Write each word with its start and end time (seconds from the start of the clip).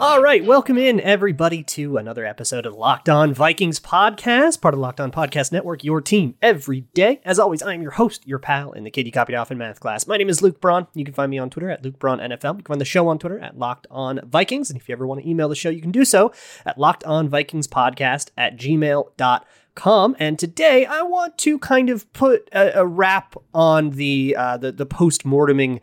All 0.00 0.22
right, 0.22 0.44
welcome 0.44 0.78
in 0.78 1.00
everybody 1.00 1.64
to 1.64 1.96
another 1.96 2.24
episode 2.24 2.66
of 2.66 2.74
Locked 2.74 3.08
On 3.08 3.34
Vikings 3.34 3.80
podcast, 3.80 4.60
part 4.60 4.72
of 4.72 4.78
Locked 4.78 5.00
On 5.00 5.10
Podcast 5.10 5.50
Network, 5.50 5.82
your 5.82 6.00
team 6.00 6.36
every 6.40 6.82
day. 6.94 7.20
As 7.24 7.40
always, 7.40 7.62
I 7.62 7.74
am 7.74 7.82
your 7.82 7.90
host, 7.90 8.24
your 8.24 8.38
pal, 8.38 8.70
and 8.70 8.86
the 8.86 8.92
kid 8.92 9.06
you 9.06 9.12
copied 9.12 9.34
off 9.34 9.50
in 9.50 9.58
math 9.58 9.80
class. 9.80 10.06
My 10.06 10.16
name 10.16 10.28
is 10.28 10.40
Luke 10.40 10.60
Braun. 10.60 10.86
You 10.94 11.04
can 11.04 11.14
find 11.14 11.32
me 11.32 11.38
on 11.38 11.50
Twitter 11.50 11.68
at 11.68 11.82
Luke 11.82 11.98
Braun 11.98 12.20
NFL. 12.20 12.58
You 12.58 12.62
can 12.62 12.74
find 12.74 12.80
the 12.80 12.84
show 12.84 13.08
on 13.08 13.18
Twitter 13.18 13.40
at 13.40 13.58
Locked 13.58 13.88
On 13.90 14.20
Vikings. 14.24 14.70
And 14.70 14.78
if 14.78 14.88
you 14.88 14.92
ever 14.92 15.04
want 15.04 15.20
to 15.20 15.28
email 15.28 15.48
the 15.48 15.56
show, 15.56 15.68
you 15.68 15.82
can 15.82 15.90
do 15.90 16.04
so 16.04 16.32
at 16.64 16.78
Locked 16.78 17.02
On 17.02 17.28
Vikings 17.28 17.66
Podcast 17.66 18.30
at 18.36 18.56
gmail.com. 18.56 20.16
And 20.20 20.38
today 20.38 20.86
I 20.86 21.02
want 21.02 21.38
to 21.38 21.58
kind 21.58 21.90
of 21.90 22.12
put 22.12 22.48
a, 22.52 22.80
a 22.80 22.86
wrap 22.86 23.34
on 23.52 23.90
the 23.90 24.36
uh, 24.38 24.56
the, 24.58 24.70
the 24.70 24.86
post 24.86 25.24
morteming 25.24 25.80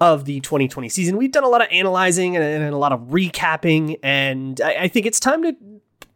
of 0.00 0.24
the 0.26 0.40
2020 0.40 0.88
season. 0.88 1.16
We've 1.16 1.32
done 1.32 1.44
a 1.44 1.48
lot 1.48 1.62
of 1.62 1.68
analyzing 1.70 2.36
and, 2.36 2.44
and 2.44 2.74
a 2.74 2.76
lot 2.76 2.92
of 2.92 3.00
recapping, 3.08 3.98
and 4.02 4.60
I, 4.60 4.74
I, 4.82 4.88
think 4.88 5.06
it's 5.06 5.18
time 5.18 5.42
to 5.42 5.56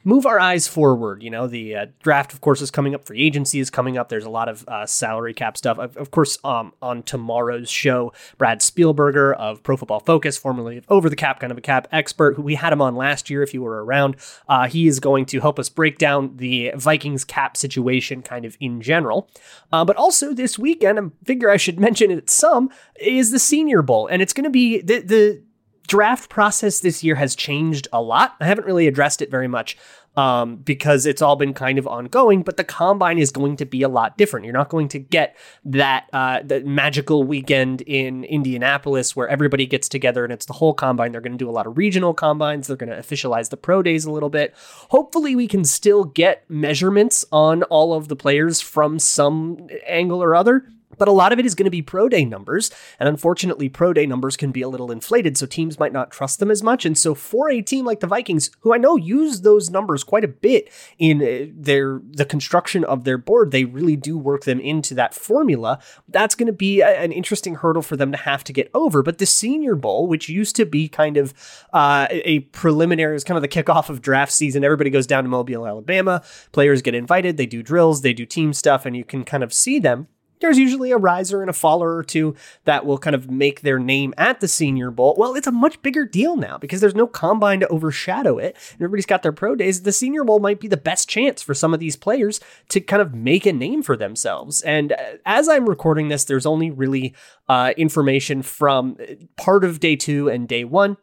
move 0.04 0.26
our 0.26 0.40
eyes 0.40 0.66
forward. 0.66 1.22
You 1.22 1.30
know, 1.30 1.46
the 1.46 1.76
uh, 1.76 1.86
draft, 2.02 2.32
of 2.32 2.40
course, 2.40 2.60
is 2.60 2.70
coming 2.70 2.94
up. 2.94 3.04
Free 3.04 3.22
agency 3.22 3.60
is 3.60 3.70
coming 3.70 3.98
up. 3.98 4.08
There's 4.08 4.24
a 4.24 4.30
lot 4.30 4.48
of 4.48 4.66
uh, 4.68 4.86
salary 4.86 5.34
cap 5.34 5.56
stuff. 5.56 5.78
Of, 5.78 5.96
of 5.96 6.10
course, 6.10 6.38
um, 6.44 6.72
on 6.80 7.02
tomorrow's 7.02 7.70
show, 7.70 8.12
Brad 8.38 8.60
Spielberger 8.60 9.34
of 9.34 9.62
Pro 9.62 9.76
Football 9.76 10.00
Focus, 10.00 10.36
formerly 10.36 10.78
of 10.78 10.84
Over 10.88 11.08
the 11.10 11.16
Cap, 11.16 11.40
kind 11.40 11.50
of 11.50 11.58
a 11.58 11.62
cap 11.62 11.88
expert, 11.92 12.36
who 12.36 12.42
we 12.42 12.54
had 12.54 12.72
him 12.72 12.82
on 12.82 12.96
last 12.96 13.30
year. 13.30 13.42
If 13.42 13.54
you 13.54 13.62
were 13.62 13.84
around, 13.84 14.16
uh, 14.48 14.68
he 14.68 14.86
is 14.86 15.00
going 15.00 15.26
to 15.26 15.40
help 15.40 15.58
us 15.58 15.68
break 15.68 15.98
down 15.98 16.36
the 16.36 16.72
Vikings 16.76 17.24
cap 17.24 17.56
situation, 17.56 18.22
kind 18.22 18.44
of 18.44 18.56
in 18.60 18.80
general. 18.80 19.28
Uh, 19.72 19.84
but 19.84 19.96
also 19.96 20.32
this 20.32 20.58
weekend, 20.58 20.98
I 20.98 21.02
figure 21.24 21.50
I 21.50 21.56
should 21.56 21.78
mention 21.90 22.10
it 22.10 22.30
some 22.30 22.70
is 23.00 23.30
the 23.30 23.38
Senior 23.38 23.82
Bowl, 23.82 24.06
and 24.06 24.22
it's 24.22 24.32
going 24.32 24.44
to 24.44 24.50
be 24.50 24.80
the 24.80 25.00
the 25.00 25.42
draft 25.90 26.30
process 26.30 26.78
this 26.78 27.02
year 27.02 27.16
has 27.16 27.34
changed 27.34 27.88
a 27.92 28.00
lot. 28.00 28.36
I 28.40 28.46
haven't 28.46 28.64
really 28.64 28.86
addressed 28.86 29.20
it 29.20 29.28
very 29.28 29.48
much 29.48 29.76
um, 30.16 30.54
because 30.58 31.04
it's 31.04 31.20
all 31.20 31.34
been 31.34 31.52
kind 31.52 31.80
of 31.80 31.86
ongoing, 31.88 32.42
but 32.42 32.56
the 32.56 32.62
combine 32.62 33.18
is 33.18 33.32
going 33.32 33.56
to 33.56 33.64
be 33.64 33.82
a 33.82 33.88
lot 33.88 34.16
different. 34.16 34.46
You're 34.46 34.54
not 34.54 34.68
going 34.68 34.86
to 34.86 35.00
get 35.00 35.36
that 35.64 36.08
uh, 36.12 36.42
that 36.44 36.64
magical 36.64 37.24
weekend 37.24 37.80
in 37.82 38.22
Indianapolis 38.22 39.16
where 39.16 39.26
everybody 39.26 39.66
gets 39.66 39.88
together 39.88 40.22
and 40.22 40.32
it's 40.32 40.46
the 40.46 40.52
whole 40.52 40.74
combine. 40.74 41.10
They're 41.10 41.20
going 41.20 41.32
to 41.32 41.44
do 41.44 41.50
a 41.50 41.58
lot 41.58 41.66
of 41.66 41.76
regional 41.76 42.14
combines. 42.14 42.68
They're 42.68 42.76
going 42.76 42.90
to 42.90 42.96
officialize 42.96 43.50
the 43.50 43.56
pro 43.56 43.82
days 43.82 44.04
a 44.04 44.12
little 44.12 44.30
bit. 44.30 44.54
Hopefully, 44.90 45.34
we 45.34 45.48
can 45.48 45.64
still 45.64 46.04
get 46.04 46.48
measurements 46.48 47.24
on 47.32 47.64
all 47.64 47.94
of 47.94 48.06
the 48.06 48.16
players 48.16 48.60
from 48.60 49.00
some 49.00 49.66
angle 49.88 50.22
or 50.22 50.36
other 50.36 50.66
but 51.00 51.08
a 51.08 51.12
lot 51.12 51.32
of 51.32 51.38
it 51.38 51.46
is 51.46 51.54
going 51.54 51.64
to 51.64 51.70
be 51.70 51.80
pro 51.80 52.10
day 52.10 52.26
numbers. 52.26 52.70
And 53.00 53.08
unfortunately, 53.08 53.70
pro 53.70 53.94
day 53.94 54.06
numbers 54.06 54.36
can 54.36 54.52
be 54.52 54.60
a 54.60 54.68
little 54.68 54.92
inflated, 54.92 55.38
so 55.38 55.46
teams 55.46 55.78
might 55.78 55.94
not 55.94 56.10
trust 56.10 56.38
them 56.38 56.50
as 56.50 56.62
much. 56.62 56.84
And 56.84 56.96
so, 56.96 57.14
for 57.14 57.50
a 57.50 57.62
team 57.62 57.86
like 57.86 58.00
the 58.00 58.06
Vikings, 58.06 58.50
who 58.60 58.74
I 58.74 58.76
know 58.76 58.96
use 58.96 59.40
those 59.40 59.70
numbers 59.70 60.04
quite 60.04 60.24
a 60.24 60.28
bit 60.28 60.70
in 60.98 61.22
uh, 61.22 61.50
their 61.56 62.02
the 62.04 62.26
construction 62.26 62.84
of 62.84 63.04
their 63.04 63.16
board, 63.16 63.50
they 63.50 63.64
really 63.64 63.96
do 63.96 64.18
work 64.18 64.44
them 64.44 64.60
into 64.60 64.94
that 64.94 65.14
formula. 65.14 65.80
That's 66.06 66.34
going 66.34 66.48
to 66.48 66.52
be 66.52 66.82
a, 66.82 66.88
an 66.88 67.12
interesting 67.12 67.54
hurdle 67.54 67.82
for 67.82 67.96
them 67.96 68.12
to 68.12 68.18
have 68.18 68.44
to 68.44 68.52
get 68.52 68.70
over. 68.74 69.02
But 69.02 69.16
the 69.16 69.26
Senior 69.26 69.76
Bowl, 69.76 70.06
which 70.06 70.28
used 70.28 70.54
to 70.56 70.66
be 70.66 70.86
kind 70.86 71.16
of 71.16 71.32
uh, 71.72 72.08
a 72.10 72.40
preliminary, 72.40 73.16
is 73.16 73.24
kind 73.24 73.38
of 73.38 73.42
the 73.42 73.48
kickoff 73.48 73.88
of 73.88 74.02
draft 74.02 74.32
season. 74.32 74.64
Everybody 74.64 74.90
goes 74.90 75.06
down 75.06 75.24
to 75.24 75.30
Mobile, 75.30 75.66
Alabama. 75.66 76.22
Players 76.52 76.82
get 76.82 76.94
invited. 76.94 77.38
They 77.38 77.46
do 77.46 77.62
drills. 77.62 78.02
They 78.02 78.12
do 78.12 78.26
team 78.26 78.52
stuff, 78.52 78.84
and 78.84 78.94
you 78.94 79.04
can 79.04 79.24
kind 79.24 79.42
of 79.42 79.54
see 79.54 79.78
them 79.78 80.08
there's 80.40 80.58
usually 80.58 80.90
a 80.90 80.96
riser 80.96 81.40
and 81.40 81.50
a 81.50 81.54
faller 81.54 81.96
or 81.96 82.02
two 82.02 82.34
that 82.64 82.84
will 82.84 82.98
kind 82.98 83.14
of 83.14 83.30
make 83.30 83.60
their 83.60 83.78
name 83.78 84.14
at 84.16 84.40
the 84.40 84.48
Senior 84.48 84.90
Bowl. 84.90 85.14
Well, 85.18 85.34
it's 85.34 85.46
a 85.46 85.52
much 85.52 85.80
bigger 85.82 86.04
deal 86.04 86.36
now 86.36 86.58
because 86.58 86.80
there's 86.80 86.94
no 86.94 87.06
combine 87.06 87.60
to 87.60 87.68
overshadow 87.68 88.38
it. 88.38 88.56
And 88.72 88.82
everybody's 88.82 89.06
got 89.06 89.22
their 89.22 89.32
pro 89.32 89.54
days. 89.54 89.82
The 89.82 89.92
Senior 89.92 90.24
Bowl 90.24 90.40
might 90.40 90.60
be 90.60 90.68
the 90.68 90.76
best 90.76 91.08
chance 91.08 91.42
for 91.42 91.54
some 91.54 91.74
of 91.74 91.80
these 91.80 91.96
players 91.96 92.40
to 92.68 92.80
kind 92.80 93.02
of 93.02 93.14
make 93.14 93.46
a 93.46 93.52
name 93.52 93.82
for 93.82 93.96
themselves. 93.96 94.62
And 94.62 94.92
uh, 94.92 94.96
as 95.26 95.48
I'm 95.48 95.68
recording 95.68 96.08
this, 96.08 96.24
there's 96.24 96.46
only 96.46 96.70
really 96.70 97.14
uh, 97.48 97.72
information 97.76 98.42
from 98.42 98.96
part 99.36 99.64
of 99.64 99.80
day 99.80 99.96
two 99.96 100.28
and 100.28 100.48
day 100.48 100.64
one. 100.64 100.96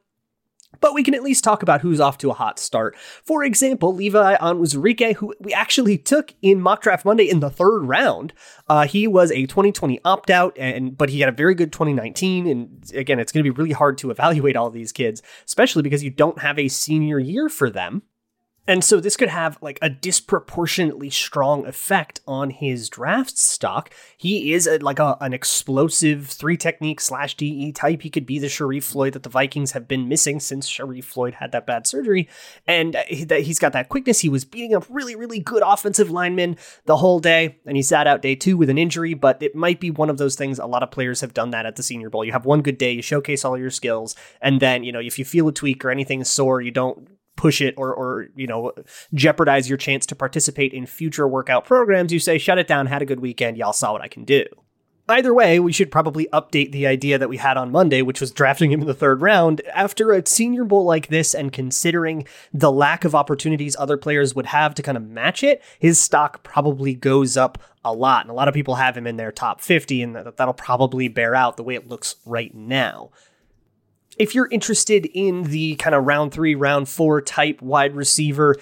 But 0.79 0.93
we 0.93 1.03
can 1.03 1.15
at 1.15 1.23
least 1.23 1.43
talk 1.43 1.63
about 1.63 1.81
who's 1.81 1.99
off 1.99 2.17
to 2.19 2.29
a 2.29 2.35
hot 2.35 2.59
start. 2.59 2.95
For 3.23 3.43
example, 3.43 3.95
Levi 3.95 4.35
Onwuzurike, 4.35 5.15
who 5.15 5.33
we 5.39 5.53
actually 5.53 5.97
took 5.97 6.33
in 6.41 6.61
Mock 6.61 6.81
Draft 6.81 7.05
Monday 7.05 7.29
in 7.29 7.39
the 7.39 7.49
third 7.49 7.83
round. 7.83 8.33
Uh, 8.67 8.85
he 8.85 9.07
was 9.07 9.31
a 9.31 9.45
2020 9.45 9.99
opt 10.05 10.29
out, 10.29 10.55
and 10.57 10.97
but 10.97 11.09
he 11.09 11.19
had 11.19 11.29
a 11.29 11.35
very 11.35 11.55
good 11.55 11.71
2019. 11.71 12.47
And 12.47 12.91
again, 12.93 13.19
it's 13.19 13.31
going 13.31 13.43
to 13.43 13.51
be 13.51 13.57
really 13.57 13.73
hard 13.73 13.97
to 13.99 14.11
evaluate 14.11 14.55
all 14.55 14.69
these 14.69 14.91
kids, 14.91 15.23
especially 15.45 15.83
because 15.83 16.03
you 16.03 16.09
don't 16.09 16.39
have 16.39 16.59
a 16.59 16.67
senior 16.67 17.19
year 17.19 17.49
for 17.49 17.69
them. 17.69 18.03
And 18.67 18.83
so 18.83 18.99
this 18.99 19.15
could 19.15 19.29
have 19.29 19.57
like 19.61 19.79
a 19.81 19.89
disproportionately 19.89 21.09
strong 21.09 21.65
effect 21.65 22.19
on 22.27 22.49
his 22.49 22.89
draft 22.89 23.37
stock. 23.37 23.89
He 24.17 24.53
is 24.53 24.67
a, 24.67 24.77
like 24.79 24.99
a, 24.99 25.17
an 25.21 25.33
explosive 25.33 26.27
three 26.27 26.57
technique 26.57 26.99
slash 26.99 27.35
DE 27.37 27.71
type. 27.71 28.01
He 28.01 28.09
could 28.09 28.25
be 28.25 28.39
the 28.39 28.47
Sharrif 28.47 28.83
Floyd 28.83 29.13
that 29.13 29.23
the 29.23 29.29
Vikings 29.29 29.71
have 29.71 29.87
been 29.87 30.09
missing 30.09 30.41
since 30.41 30.69
Sharrif 30.69 31.05
Floyd 31.05 31.35
had 31.35 31.53
that 31.53 31.65
bad 31.65 31.87
surgery. 31.87 32.27
And 32.67 32.97
that 33.27 33.41
he's 33.41 33.59
got 33.59 33.71
that 33.73 33.87
quickness. 33.87 34.19
He 34.19 34.29
was 34.29 34.43
beating 34.43 34.75
up 34.75 34.85
really, 34.89 35.15
really 35.15 35.39
good 35.39 35.63
offensive 35.65 36.11
linemen 36.11 36.57
the 36.85 36.97
whole 36.97 37.19
day. 37.19 37.57
And 37.65 37.77
he 37.77 37.83
sat 37.83 38.05
out 38.05 38.21
day 38.21 38.35
two 38.35 38.57
with 38.57 38.69
an 38.69 38.77
injury, 38.77 39.13
but 39.13 39.41
it 39.41 39.55
might 39.55 39.79
be 39.79 39.91
one 39.91 40.09
of 40.09 40.17
those 40.17 40.35
things. 40.35 40.59
A 40.59 40.65
lot 40.65 40.83
of 40.83 40.91
players 40.91 41.21
have 41.21 41.33
done 41.33 41.51
that 41.51 41.65
at 41.65 41.77
the 41.77 41.83
Senior 41.83 42.09
Bowl. 42.09 42.25
You 42.25 42.33
have 42.33 42.45
one 42.45 42.61
good 42.61 42.77
day, 42.77 42.91
you 42.91 43.01
showcase 43.01 43.45
all 43.45 43.57
your 43.57 43.71
skills. 43.71 44.15
And 44.41 44.59
then, 44.59 44.83
you 44.83 44.91
know, 44.91 44.99
if 44.99 45.17
you 45.17 45.23
feel 45.23 45.47
a 45.47 45.53
tweak 45.53 45.85
or 45.85 45.89
anything 45.89 46.23
sore, 46.25 46.59
you 46.59 46.71
don't 46.71 47.16
push 47.37 47.61
it 47.61 47.73
or 47.77 47.93
or 47.93 48.27
you 48.35 48.47
know 48.47 48.73
jeopardize 49.13 49.69
your 49.69 49.77
chance 49.77 50.05
to 50.05 50.15
participate 50.15 50.73
in 50.73 50.85
future 50.85 51.27
workout 51.27 51.63
programs 51.63 52.11
you 52.11 52.19
say 52.19 52.37
shut 52.37 52.57
it 52.57 52.67
down 52.67 52.87
had 52.87 53.01
a 53.01 53.05
good 53.05 53.21
weekend 53.21 53.55
y'all 53.57 53.71
saw 53.71 53.93
what 53.93 54.01
i 54.01 54.07
can 54.07 54.25
do 54.25 54.43
Either 55.09 55.33
way, 55.33 55.57
we 55.57 55.71
should 55.71 55.89
probably 55.89 56.27
update 56.33 56.73
the 56.73 56.85
idea 56.85 57.17
that 57.17 57.29
we 57.29 57.37
had 57.37 57.55
on 57.55 57.71
Monday, 57.71 58.01
which 58.01 58.19
was 58.19 58.29
drafting 58.29 58.73
him 58.73 58.81
in 58.81 58.87
the 58.87 58.93
third 58.93 59.21
round. 59.21 59.61
After 59.73 60.11
a 60.11 60.25
senior 60.25 60.65
bowl 60.65 60.83
like 60.83 61.07
this, 61.07 61.33
and 61.33 61.53
considering 61.53 62.27
the 62.53 62.71
lack 62.73 63.05
of 63.05 63.15
opportunities 63.15 63.77
other 63.79 63.95
players 63.95 64.35
would 64.35 64.47
have 64.47 64.75
to 64.75 64.83
kind 64.83 64.97
of 64.97 65.07
match 65.07 65.43
it, 65.43 65.63
his 65.79 65.97
stock 65.97 66.43
probably 66.43 66.93
goes 66.93 67.37
up 67.37 67.57
a 67.85 67.93
lot. 67.93 68.23
And 68.23 68.31
a 68.31 68.33
lot 68.33 68.49
of 68.49 68.53
people 68.53 68.75
have 68.75 68.97
him 68.97 69.07
in 69.07 69.15
their 69.15 69.31
top 69.31 69.61
50, 69.61 70.01
and 70.01 70.15
that'll 70.15 70.53
probably 70.53 71.07
bear 71.07 71.33
out 71.33 71.55
the 71.55 71.63
way 71.63 71.75
it 71.75 71.87
looks 71.87 72.17
right 72.25 72.53
now 72.53 73.11
if 74.19 74.35
you're 74.35 74.49
interested 74.51 75.05
in 75.13 75.43
the 75.43 75.75
kind 75.75 75.95
of 75.95 76.05
round 76.05 76.31
three, 76.31 76.55
round 76.55 76.89
four 76.89 77.21
type 77.21 77.61
wide 77.61 77.95
receiver 77.95 78.55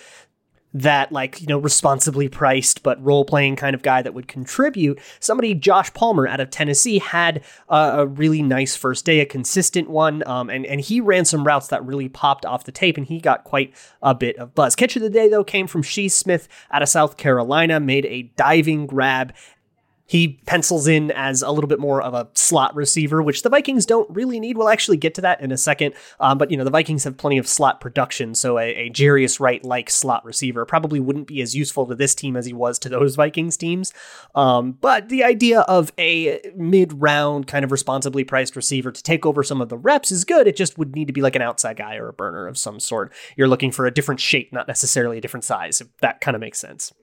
that 0.75 1.09
like 1.09 1.39
you 1.39 1.47
know 1.47 1.57
responsibly 1.57 2.27
priced 2.27 2.83
but 2.83 3.01
role 3.01 3.23
playing 3.23 3.55
kind 3.55 3.73
of 3.73 3.81
guy 3.81 4.01
that 4.01 4.13
would 4.13 4.27
contribute 4.27 4.99
somebody 5.21 5.53
josh 5.53 5.91
palmer 5.93 6.27
out 6.27 6.41
of 6.41 6.49
tennessee 6.49 6.99
had 6.99 7.41
a 7.69 8.05
really 8.05 8.41
nice 8.41 8.75
first 8.75 9.05
day 9.05 9.21
a 9.21 9.25
consistent 9.25 9.89
one 9.89 10.21
um, 10.27 10.49
and, 10.49 10.65
and 10.65 10.81
he 10.81 10.99
ran 10.99 11.23
some 11.23 11.45
routes 11.45 11.69
that 11.69 11.83
really 11.85 12.09
popped 12.09 12.45
off 12.45 12.65
the 12.65 12.73
tape 12.73 12.97
and 12.97 13.07
he 13.07 13.21
got 13.21 13.45
quite 13.45 13.73
a 14.01 14.13
bit 14.13 14.35
of 14.37 14.53
buzz. 14.53 14.75
Catch 14.75 14.97
of 14.97 15.01
the 15.01 15.09
day 15.09 15.29
though 15.29 15.45
came 15.45 15.65
from 15.65 15.81
Shi 15.81 16.09
Smith 16.09 16.49
out 16.71 16.81
of 16.81 16.89
south 16.89 17.15
carolina 17.15 17.79
made 17.79 18.05
a 18.07 18.23
diving 18.35 18.85
grab 18.85 19.33
He 20.05 20.39
pencils 20.45 20.87
in 20.87 21.11
as 21.11 21.41
a 21.41 21.51
little 21.51 21.67
bit 21.67 21.79
more 21.79 22.01
of 22.01 22.13
a 22.13 22.27
slot 22.33 22.75
receiver, 22.75 23.23
which 23.23 23.41
the 23.41 23.49
Vikings 23.49 23.85
don't 23.85 24.09
really 24.09 24.39
need. 24.39 24.57
We'll 24.57 24.69
actually 24.69 24.97
get 24.97 25.15
to 25.15 25.21
that 25.21 25.41
in 25.41 25.51
a 25.51 25.57
second. 25.57 25.95
Um, 26.19 26.37
but, 26.37 26.51
you 26.51 26.57
know, 26.57 26.63
the 26.63 26.69
Vikings 26.69 27.03
have 27.05 27.17
plenty 27.17 27.37
of 27.37 27.47
slot 27.47 27.81
production, 27.81 28.35
so 28.35 28.59
a, 28.59 28.75
a 28.75 28.89
Jarius 28.89 29.39
Wright 29.39 29.63
like 29.63 29.89
slot 29.89 30.23
receiver 30.23 30.65
probably 30.65 30.99
wouldn't 30.99 31.27
be 31.27 31.41
as 31.41 31.55
useful 31.55 31.87
to 31.87 31.95
this 31.95 32.13
team 32.13 32.35
as 32.35 32.45
he 32.45 32.53
was 32.53 32.77
to 32.79 32.89
those 32.89 33.15
Vikings 33.15 33.57
teams. 33.57 33.93
Um, 34.35 34.73
but 34.73 35.09
the 35.09 35.23
idea 35.23 35.61
of 35.61 35.91
a 35.97 36.39
mid 36.55 37.01
round, 37.01 37.47
kind 37.47 37.65
of 37.65 37.71
responsibly 37.71 38.23
priced 38.23 38.55
receiver 38.55 38.91
to 38.91 39.03
take 39.03 39.25
over 39.25 39.43
some 39.43 39.61
of 39.61 39.69
the 39.69 39.77
reps 39.77 40.11
is 40.11 40.23
good. 40.23 40.47
It 40.47 40.55
just 40.55 40.77
would 40.77 40.95
need 40.95 41.07
to 41.07 41.13
be 41.13 41.21
like 41.21 41.35
an 41.35 41.41
outside 41.41 41.77
guy 41.77 41.95
or 41.95 42.09
a 42.09 42.13
burner 42.13 42.47
of 42.47 42.57
some 42.57 42.79
sort. 42.79 43.11
You're 43.35 43.47
looking 43.47 43.71
for 43.71 43.85
a 43.85 43.91
different 43.91 44.19
shape, 44.19 44.53
not 44.53 44.67
necessarily 44.67 45.17
a 45.17 45.21
different 45.21 45.43
size, 45.43 45.81
if 45.81 45.87
that 45.97 46.21
kind 46.21 46.35
of 46.35 46.41
makes 46.41 46.59
sense. 46.59 46.93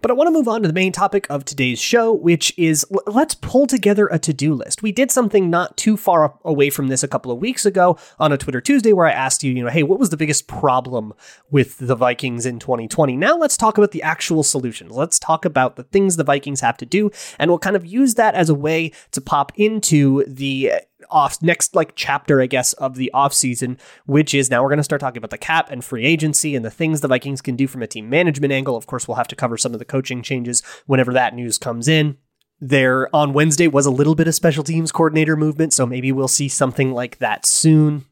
But 0.00 0.10
I 0.10 0.14
want 0.14 0.28
to 0.28 0.32
move 0.32 0.48
on 0.48 0.62
to 0.62 0.68
the 0.68 0.74
main 0.74 0.92
topic 0.92 1.26
of 1.28 1.44
today's 1.44 1.78
show, 1.78 2.12
which 2.12 2.54
is 2.56 2.86
let's 3.06 3.34
pull 3.34 3.66
together 3.66 4.06
a 4.06 4.18
to 4.20 4.32
do 4.32 4.54
list. 4.54 4.82
We 4.82 4.92
did 4.92 5.10
something 5.10 5.50
not 5.50 5.76
too 5.76 5.96
far 5.96 6.34
away 6.44 6.70
from 6.70 6.88
this 6.88 7.02
a 7.02 7.08
couple 7.08 7.32
of 7.32 7.38
weeks 7.38 7.66
ago 7.66 7.98
on 8.18 8.32
a 8.32 8.38
Twitter 8.38 8.60
Tuesday 8.60 8.92
where 8.92 9.06
I 9.06 9.12
asked 9.12 9.42
you, 9.42 9.52
you 9.52 9.64
know, 9.64 9.70
hey, 9.70 9.82
what 9.82 9.98
was 9.98 10.10
the 10.10 10.16
biggest 10.16 10.46
problem 10.46 11.12
with 11.50 11.78
the 11.78 11.96
Vikings 11.96 12.46
in 12.46 12.58
2020? 12.58 13.16
Now 13.16 13.36
let's 13.36 13.56
talk 13.56 13.78
about 13.78 13.90
the 13.90 14.02
actual 14.02 14.42
solutions. 14.42 14.92
Let's 14.92 15.18
talk 15.18 15.44
about 15.44 15.76
the 15.76 15.84
things 15.84 16.16
the 16.16 16.24
Vikings 16.24 16.60
have 16.60 16.76
to 16.78 16.86
do, 16.86 17.10
and 17.38 17.50
we'll 17.50 17.58
kind 17.58 17.76
of 17.76 17.84
use 17.84 18.14
that 18.14 18.34
as 18.34 18.48
a 18.48 18.54
way 18.54 18.92
to 19.12 19.20
pop 19.20 19.52
into 19.56 20.24
the 20.26 20.72
off 21.08 21.42
next 21.42 21.74
like 21.74 21.94
chapter, 21.94 22.40
I 22.40 22.46
guess, 22.46 22.72
of 22.74 22.96
the 22.96 23.10
off 23.12 23.32
season, 23.32 23.78
which 24.06 24.34
is 24.34 24.50
now 24.50 24.62
we're 24.62 24.68
going 24.68 24.78
to 24.78 24.84
start 24.84 25.00
talking 25.00 25.18
about 25.18 25.30
the 25.30 25.38
cap 25.38 25.70
and 25.70 25.84
free 25.84 26.04
agency 26.04 26.54
and 26.54 26.64
the 26.64 26.70
things 26.70 27.00
the 27.00 27.08
Vikings 27.08 27.40
can 27.40 27.56
do 27.56 27.66
from 27.66 27.82
a 27.82 27.86
team 27.86 28.08
management 28.08 28.52
angle. 28.52 28.76
Of 28.76 28.86
course, 28.86 29.06
we'll 29.06 29.16
have 29.16 29.28
to 29.28 29.36
cover 29.36 29.56
some 29.56 29.72
of 29.72 29.78
the 29.78 29.84
coaching 29.84 30.22
changes 30.22 30.62
whenever 30.86 31.12
that 31.12 31.34
news 31.34 31.58
comes 31.58 31.88
in. 31.88 32.16
There 32.60 33.14
on 33.16 33.32
Wednesday 33.32 33.68
was 33.68 33.86
a 33.86 33.90
little 33.90 34.14
bit 34.14 34.28
of 34.28 34.34
special 34.34 34.62
teams 34.62 34.92
coordinator 34.92 35.36
movement, 35.36 35.72
so 35.72 35.86
maybe 35.86 36.12
we'll 36.12 36.28
see 36.28 36.48
something 36.48 36.92
like 36.92 37.18
that 37.18 37.46
soon. 37.46 38.04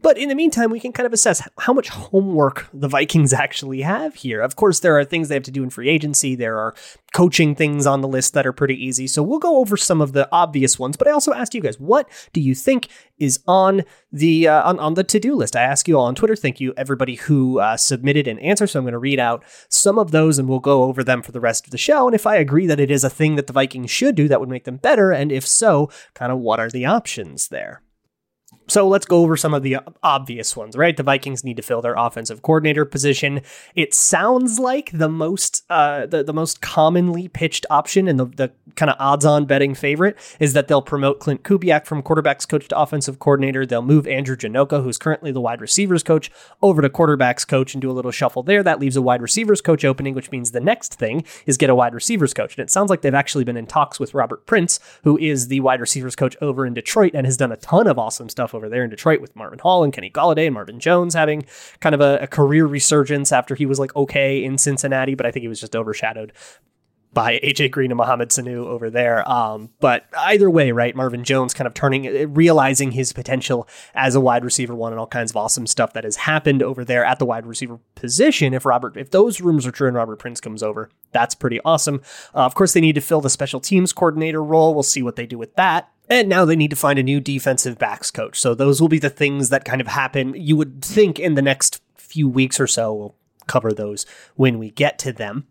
But 0.00 0.16
in 0.16 0.28
the 0.28 0.34
meantime, 0.34 0.70
we 0.70 0.80
can 0.80 0.92
kind 0.92 1.06
of 1.06 1.12
assess 1.12 1.46
how 1.58 1.72
much 1.72 1.88
homework 1.88 2.68
the 2.72 2.88
Vikings 2.88 3.32
actually 3.32 3.82
have 3.82 4.14
here. 4.14 4.40
Of 4.40 4.54
course, 4.54 4.80
there 4.80 4.96
are 4.98 5.04
things 5.04 5.28
they 5.28 5.34
have 5.34 5.42
to 5.44 5.50
do 5.50 5.62
in 5.62 5.70
free 5.70 5.88
agency. 5.88 6.34
There 6.34 6.58
are 6.58 6.74
coaching 7.14 7.54
things 7.54 7.86
on 7.86 8.00
the 8.00 8.08
list 8.08 8.34
that 8.34 8.46
are 8.46 8.52
pretty 8.52 8.74
easy. 8.74 9.06
So 9.06 9.22
we'll 9.22 9.38
go 9.38 9.56
over 9.56 9.76
some 9.76 10.00
of 10.00 10.12
the 10.12 10.28
obvious 10.30 10.78
ones. 10.78 10.96
But 10.96 11.08
I 11.08 11.10
also 11.10 11.32
asked 11.32 11.54
you 11.54 11.60
guys, 11.60 11.80
what 11.80 12.08
do 12.32 12.40
you 12.40 12.54
think 12.54 12.88
is 13.18 13.40
on 13.48 13.82
the 14.12 14.46
uh, 14.46 14.68
on, 14.68 14.78
on 14.78 14.94
the 14.94 15.04
to 15.04 15.18
do 15.18 15.34
list? 15.34 15.56
I 15.56 15.62
ask 15.62 15.88
you 15.88 15.98
all 15.98 16.06
on 16.06 16.14
Twitter. 16.14 16.36
Thank 16.36 16.60
you 16.60 16.72
everybody 16.76 17.16
who 17.16 17.58
uh, 17.58 17.76
submitted 17.76 18.28
an 18.28 18.38
answer. 18.38 18.66
So 18.66 18.78
I'm 18.78 18.84
going 18.84 18.92
to 18.92 18.98
read 18.98 19.18
out 19.18 19.42
some 19.68 19.98
of 19.98 20.12
those, 20.12 20.38
and 20.38 20.48
we'll 20.48 20.60
go 20.60 20.84
over 20.84 21.02
them 21.02 21.22
for 21.22 21.32
the 21.32 21.40
rest 21.40 21.66
of 21.66 21.72
the 21.72 21.78
show. 21.78 22.06
And 22.06 22.14
if 22.14 22.26
I 22.26 22.36
agree 22.36 22.66
that 22.66 22.80
it 22.80 22.90
is 22.90 23.02
a 23.02 23.10
thing 23.10 23.34
that 23.36 23.48
the 23.48 23.52
Vikings 23.52 23.90
should 23.90 24.14
do, 24.14 24.28
that 24.28 24.38
would 24.38 24.48
make 24.48 24.64
them 24.64 24.76
better. 24.76 25.10
And 25.10 25.32
if 25.32 25.46
so, 25.46 25.90
kind 26.14 26.30
of 26.30 26.38
what 26.38 26.60
are 26.60 26.70
the 26.70 26.86
options 26.86 27.48
there? 27.48 27.82
So 28.68 28.86
let's 28.86 29.06
go 29.06 29.22
over 29.22 29.36
some 29.36 29.54
of 29.54 29.62
the 29.62 29.78
obvious 30.02 30.54
ones, 30.54 30.76
right? 30.76 30.96
The 30.96 31.02
Vikings 31.02 31.42
need 31.42 31.56
to 31.56 31.62
fill 31.62 31.80
their 31.80 31.94
offensive 31.94 32.42
coordinator 32.42 32.84
position. 32.84 33.40
It 33.74 33.94
sounds 33.94 34.58
like 34.58 34.90
the 34.92 35.08
most 35.08 35.64
uh, 35.70 36.04
the, 36.06 36.22
the 36.22 36.34
most 36.34 36.60
commonly 36.60 37.28
pitched 37.28 37.64
option 37.70 38.08
and 38.08 38.20
the, 38.20 38.26
the 38.26 38.52
kind 38.76 38.90
of 38.90 38.96
odds-on 39.00 39.46
betting 39.46 39.74
favorite 39.74 40.16
is 40.38 40.52
that 40.52 40.68
they'll 40.68 40.82
promote 40.82 41.18
Clint 41.18 41.42
Kubiak 41.42 41.86
from 41.86 42.02
quarterbacks 42.02 42.46
coach 42.46 42.68
to 42.68 42.78
offensive 42.78 43.18
coordinator. 43.18 43.64
They'll 43.64 43.82
move 43.82 44.06
Andrew 44.06 44.36
Janocko, 44.36 44.82
who's 44.82 44.98
currently 44.98 45.32
the 45.32 45.40
wide 45.40 45.60
receivers 45.60 46.02
coach, 46.02 46.30
over 46.62 46.82
to 46.82 46.90
quarterbacks 46.90 47.48
coach 47.48 47.74
and 47.74 47.80
do 47.80 47.90
a 47.90 47.92
little 47.92 48.10
shuffle 48.10 48.42
there. 48.42 48.62
That 48.62 48.80
leaves 48.80 48.96
a 48.96 49.02
wide 49.02 49.22
receivers 49.22 49.60
coach 49.60 49.84
opening, 49.84 50.14
which 50.14 50.30
means 50.30 50.50
the 50.50 50.60
next 50.60 50.94
thing 50.94 51.24
is 51.46 51.56
get 51.56 51.70
a 51.70 51.74
wide 51.74 51.94
receivers 51.94 52.34
coach. 52.34 52.56
And 52.56 52.62
it 52.62 52.70
sounds 52.70 52.90
like 52.90 53.00
they've 53.00 53.14
actually 53.14 53.44
been 53.44 53.56
in 53.56 53.66
talks 53.66 53.98
with 53.98 54.14
Robert 54.14 54.46
Prince, 54.46 54.78
who 55.04 55.18
is 55.18 55.48
the 55.48 55.60
wide 55.60 55.80
receivers 55.80 56.14
coach 56.14 56.36
over 56.42 56.66
in 56.66 56.74
Detroit 56.74 57.12
and 57.14 57.26
has 57.26 57.38
done 57.38 57.50
a 57.50 57.56
ton 57.56 57.86
of 57.86 57.98
awesome 57.98 58.28
stuff 58.28 58.54
over 58.58 58.68
there 58.68 58.84
in 58.84 58.90
Detroit 58.90 59.20
with 59.20 59.34
Marvin 59.34 59.58
Hall 59.58 59.82
and 59.82 59.92
Kenny 59.92 60.10
Golladay 60.10 60.46
and 60.46 60.54
Marvin 60.54 60.80
Jones 60.80 61.14
having 61.14 61.46
kind 61.80 61.94
of 61.94 62.00
a, 62.00 62.18
a 62.18 62.26
career 62.26 62.66
resurgence 62.66 63.32
after 63.32 63.54
he 63.54 63.64
was 63.64 63.78
like 63.78 63.94
okay 63.96 64.44
in 64.44 64.58
Cincinnati, 64.58 65.14
but 65.14 65.24
I 65.24 65.30
think 65.30 65.42
he 65.42 65.48
was 65.48 65.60
just 65.60 65.74
overshadowed 65.74 66.32
by 67.12 67.38
AJ 67.42 67.70
Green 67.70 67.90
and 67.90 67.98
Mohamed 67.98 68.28
Sanu 68.28 68.66
over 68.66 68.90
there. 68.90 69.28
Um, 69.28 69.70
but 69.80 70.04
either 70.16 70.50
way, 70.50 70.72
right, 70.72 70.94
Marvin 70.94 71.24
Jones 71.24 71.54
kind 71.54 71.66
of 71.66 71.74
turning, 71.74 72.32
realizing 72.34 72.92
his 72.92 73.12
potential 73.12 73.66
as 73.94 74.14
a 74.14 74.20
wide 74.20 74.44
receiver 74.44 74.74
one 74.74 74.92
and 74.92 75.00
all 75.00 75.06
kinds 75.06 75.32
of 75.32 75.36
awesome 75.36 75.66
stuff 75.66 75.94
that 75.94 76.04
has 76.04 76.16
happened 76.16 76.62
over 76.62 76.84
there 76.84 77.04
at 77.04 77.18
the 77.18 77.26
wide 77.26 77.46
receiver 77.46 77.80
position. 77.94 78.52
If 78.52 78.64
Robert, 78.64 78.96
if 78.96 79.10
those 79.10 79.40
rumors 79.40 79.66
are 79.66 79.72
true 79.72 79.88
and 79.88 79.96
Robert 79.96 80.18
Prince 80.18 80.40
comes 80.40 80.62
over, 80.62 80.90
that's 81.12 81.34
pretty 81.34 81.60
awesome. 81.64 82.02
Uh, 82.34 82.44
of 82.44 82.54
course, 82.54 82.72
they 82.72 82.80
need 82.80 82.94
to 82.94 83.00
fill 83.00 83.20
the 83.20 83.30
special 83.30 83.60
teams 83.60 83.92
coordinator 83.92 84.42
role. 84.42 84.74
We'll 84.74 84.82
see 84.82 85.02
what 85.02 85.16
they 85.16 85.26
do 85.26 85.38
with 85.38 85.54
that. 85.56 85.90
And 86.10 86.28
now 86.28 86.44
they 86.44 86.56
need 86.56 86.70
to 86.70 86.76
find 86.76 86.98
a 86.98 87.02
new 87.02 87.20
defensive 87.20 87.78
backs 87.78 88.10
coach. 88.10 88.40
So 88.40 88.54
those 88.54 88.80
will 88.80 88.88
be 88.88 88.98
the 88.98 89.10
things 89.10 89.50
that 89.50 89.64
kind 89.64 89.80
of 89.80 89.88
happen. 89.88 90.34
You 90.34 90.56
would 90.56 90.82
think 90.82 91.18
in 91.18 91.34
the 91.34 91.42
next 91.42 91.82
few 91.96 92.28
weeks 92.28 92.58
or 92.58 92.66
so. 92.66 92.94
We'll 92.94 93.14
cover 93.46 93.72
those 93.72 94.06
when 94.36 94.58
we 94.58 94.70
get 94.70 94.98
to 95.00 95.12
them. 95.12 95.46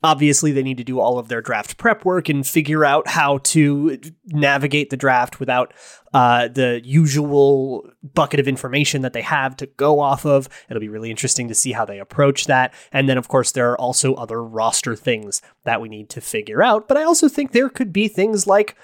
Obviously, 0.00 0.52
they 0.52 0.62
need 0.62 0.76
to 0.76 0.84
do 0.84 1.00
all 1.00 1.18
of 1.18 1.26
their 1.26 1.42
draft 1.42 1.76
prep 1.76 2.04
work 2.04 2.28
and 2.28 2.46
figure 2.46 2.84
out 2.84 3.08
how 3.08 3.38
to 3.38 3.98
navigate 4.26 4.90
the 4.90 4.96
draft 4.96 5.40
without 5.40 5.74
uh, 6.14 6.46
the 6.46 6.80
usual 6.84 7.90
bucket 8.14 8.38
of 8.38 8.46
information 8.46 9.02
that 9.02 9.12
they 9.12 9.22
have 9.22 9.56
to 9.56 9.66
go 9.66 9.98
off 9.98 10.24
of. 10.24 10.48
It'll 10.70 10.78
be 10.78 10.88
really 10.88 11.10
interesting 11.10 11.48
to 11.48 11.54
see 11.54 11.72
how 11.72 11.84
they 11.84 11.98
approach 11.98 12.44
that. 12.44 12.72
And 12.92 13.08
then, 13.08 13.18
of 13.18 13.26
course, 13.26 13.50
there 13.50 13.72
are 13.72 13.80
also 13.80 14.14
other 14.14 14.40
roster 14.42 14.94
things 14.94 15.42
that 15.64 15.80
we 15.80 15.88
need 15.88 16.10
to 16.10 16.20
figure 16.20 16.62
out. 16.62 16.86
But 16.86 16.96
I 16.96 17.02
also 17.02 17.28
think 17.28 17.50
there 17.50 17.68
could 17.68 17.92
be 17.92 18.06
things 18.06 18.46
like 18.46 18.76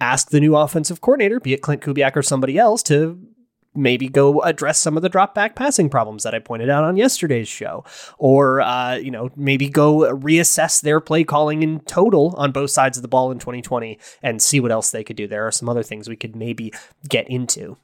ask 0.00 0.30
the 0.30 0.40
new 0.40 0.56
offensive 0.56 1.00
coordinator, 1.00 1.40
be 1.40 1.52
it 1.52 1.62
Clint 1.62 1.82
Kubiak 1.82 2.16
or 2.16 2.22
somebody 2.22 2.58
else, 2.58 2.82
to 2.84 3.18
maybe 3.74 4.08
go 4.08 4.40
address 4.42 4.78
some 4.78 4.96
of 4.96 5.02
the 5.02 5.08
drop 5.08 5.34
back 5.34 5.54
passing 5.54 5.88
problems 5.88 6.24
that 6.24 6.34
I 6.34 6.40
pointed 6.40 6.68
out 6.68 6.84
on 6.84 6.96
yesterday's 6.96 7.48
show, 7.48 7.84
or 8.18 8.60
uh, 8.60 8.94
you 8.94 9.10
know 9.10 9.30
maybe 9.36 9.68
go 9.68 10.00
reassess 10.16 10.80
their 10.80 11.00
play 11.00 11.24
calling 11.24 11.62
in 11.62 11.80
total 11.80 12.34
on 12.36 12.52
both 12.52 12.70
sides 12.70 12.98
of 12.98 13.02
the 13.02 13.08
ball 13.08 13.30
in 13.30 13.38
2020 13.38 13.98
and 14.22 14.42
see 14.42 14.60
what 14.60 14.72
else 14.72 14.90
they 14.90 15.04
could 15.04 15.16
do. 15.16 15.26
There 15.26 15.46
are 15.46 15.52
some 15.52 15.68
other 15.68 15.82
things 15.82 16.08
we 16.08 16.16
could 16.16 16.34
maybe 16.34 16.72
get 17.08 17.28
into, 17.28 17.76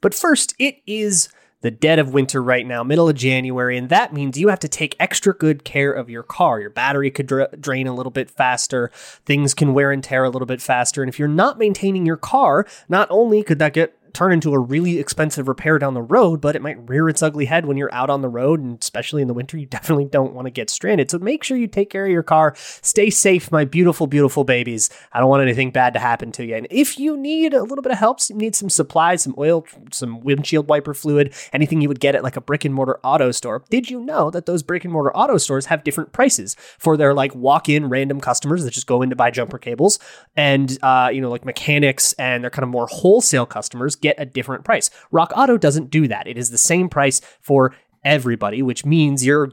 but 0.00 0.14
first 0.14 0.54
it 0.58 0.76
is 0.86 1.28
the 1.62 1.70
dead 1.70 1.98
of 1.98 2.14
winter 2.14 2.42
right 2.42 2.66
now, 2.66 2.82
middle 2.82 3.08
of 3.08 3.16
January, 3.16 3.76
and 3.76 3.88
that 3.88 4.12
means 4.12 4.38
you 4.38 4.48
have 4.48 4.60
to 4.60 4.68
take 4.68 4.96
extra 4.98 5.34
good 5.34 5.64
care 5.64 5.92
of 5.92 6.08
your 6.08 6.22
car. 6.22 6.60
Your 6.60 6.70
battery 6.70 7.10
could 7.10 7.26
dra- 7.26 7.54
drain 7.56 7.86
a 7.86 7.94
little 7.94 8.10
bit 8.10 8.30
faster, 8.30 8.90
things 9.26 9.54
can 9.54 9.74
wear 9.74 9.92
and 9.92 10.02
tear 10.02 10.24
a 10.24 10.30
little 10.30 10.46
bit 10.46 10.62
faster, 10.62 11.02
and 11.02 11.08
if 11.08 11.18
you're 11.18 11.28
not 11.28 11.58
maintaining 11.58 12.06
your 12.06 12.16
car, 12.16 12.66
not 12.88 13.08
only 13.10 13.42
could 13.42 13.58
that 13.58 13.74
get 13.74 13.96
turn 14.12 14.32
into 14.32 14.52
a 14.52 14.58
really 14.58 14.98
expensive 14.98 15.48
repair 15.48 15.78
down 15.78 15.94
the 15.94 16.02
road, 16.02 16.40
but 16.40 16.56
it 16.56 16.62
might 16.62 16.88
rear 16.88 17.08
its 17.08 17.22
ugly 17.22 17.46
head 17.46 17.66
when 17.66 17.76
you're 17.76 17.94
out 17.94 18.10
on 18.10 18.22
the 18.22 18.28
road. 18.28 18.60
And 18.60 18.78
especially 18.80 19.22
in 19.22 19.28
the 19.28 19.34
winter, 19.34 19.58
you 19.58 19.66
definitely 19.70 20.06
don't 20.06 20.34
want 20.34 20.46
to 20.46 20.50
get 20.50 20.70
stranded. 20.70 21.10
So 21.10 21.18
make 21.18 21.44
sure 21.44 21.56
you 21.56 21.66
take 21.66 21.90
care 21.90 22.06
of 22.06 22.12
your 22.12 22.22
car. 22.22 22.54
Stay 22.56 23.10
safe, 23.10 23.50
my 23.50 23.64
beautiful, 23.64 24.06
beautiful 24.06 24.44
babies. 24.44 24.90
I 25.12 25.20
don't 25.20 25.28
want 25.28 25.42
anything 25.42 25.70
bad 25.70 25.94
to 25.94 26.00
happen 26.00 26.32
to 26.32 26.44
you. 26.44 26.56
And 26.56 26.66
if 26.70 26.98
you 26.98 27.16
need 27.16 27.54
a 27.54 27.62
little 27.62 27.82
bit 27.82 27.92
of 27.92 27.98
help, 27.98 28.20
you 28.28 28.36
need 28.36 28.56
some 28.56 28.68
supplies, 28.68 29.22
some 29.22 29.34
oil, 29.38 29.64
some 29.92 30.20
windshield 30.20 30.68
wiper 30.68 30.94
fluid, 30.94 31.34
anything 31.52 31.80
you 31.80 31.88
would 31.88 32.00
get 32.00 32.14
at 32.14 32.22
like 32.22 32.36
a 32.36 32.40
brick 32.40 32.64
and 32.64 32.74
mortar 32.74 32.98
auto 33.02 33.30
store, 33.30 33.64
did 33.70 33.90
you 33.90 34.00
know 34.00 34.30
that 34.30 34.46
those 34.46 34.62
brick 34.62 34.84
and 34.84 34.92
mortar 34.92 35.16
auto 35.16 35.38
stores 35.38 35.66
have 35.66 35.84
different 35.84 36.12
prices 36.12 36.56
for 36.78 36.96
their 36.96 37.14
like 37.14 37.34
walk 37.34 37.68
in 37.68 37.88
random 37.88 38.20
customers 38.20 38.64
that 38.64 38.72
just 38.72 38.86
go 38.86 39.02
in 39.02 39.10
to 39.10 39.16
buy 39.16 39.30
jumper 39.30 39.58
cables 39.58 39.98
and, 40.36 40.78
uh, 40.82 41.10
you 41.12 41.20
know, 41.20 41.30
like 41.30 41.44
mechanics 41.44 42.12
and 42.14 42.42
they're 42.42 42.50
kind 42.50 42.64
of 42.64 42.68
more 42.68 42.86
wholesale 42.88 43.46
customers 43.46 43.96
get 44.00 44.16
a 44.18 44.26
different 44.26 44.64
price. 44.64 44.90
Rock 45.10 45.32
Auto 45.36 45.56
doesn't 45.56 45.90
do 45.90 46.08
that. 46.08 46.26
It 46.26 46.38
is 46.38 46.50
the 46.50 46.58
same 46.58 46.88
price 46.88 47.20
for 47.40 47.74
everybody, 48.04 48.62
which 48.62 48.84
means 48.84 49.24
you're 49.24 49.50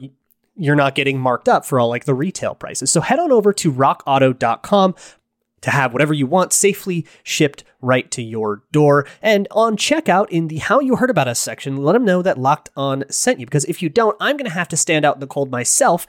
you're 0.56 0.76
not 0.76 0.96
getting 0.96 1.20
marked 1.20 1.48
up 1.48 1.64
for 1.64 1.78
all 1.78 1.88
like 1.88 2.04
the 2.04 2.14
retail 2.14 2.54
prices. 2.54 2.90
So 2.90 3.00
head 3.00 3.20
on 3.20 3.30
over 3.30 3.52
to 3.52 3.72
rockauto.com 3.72 4.94
to 5.60 5.70
have 5.70 5.92
whatever 5.92 6.14
you 6.14 6.26
want 6.26 6.52
safely 6.52 7.06
shipped 7.22 7.64
right 7.80 8.10
to 8.10 8.22
your 8.22 8.62
door. 8.72 9.06
And 9.22 9.48
on 9.50 9.76
checkout 9.76 10.28
in 10.30 10.48
the 10.48 10.58
How 10.58 10.80
You 10.80 10.96
Heard 10.96 11.10
About 11.10 11.28
Us 11.28 11.38
section, 11.38 11.78
let 11.78 11.92
them 11.92 12.04
know 12.04 12.22
that 12.22 12.38
Locked 12.38 12.70
On 12.76 13.04
sent 13.10 13.40
you. 13.40 13.46
Because 13.46 13.64
if 13.64 13.82
you 13.82 13.88
don't, 13.88 14.16
I'm 14.20 14.36
going 14.36 14.48
to 14.48 14.54
have 14.54 14.68
to 14.68 14.76
stand 14.76 15.04
out 15.04 15.16
in 15.16 15.20
the 15.20 15.26
cold 15.26 15.50
myself 15.50 16.06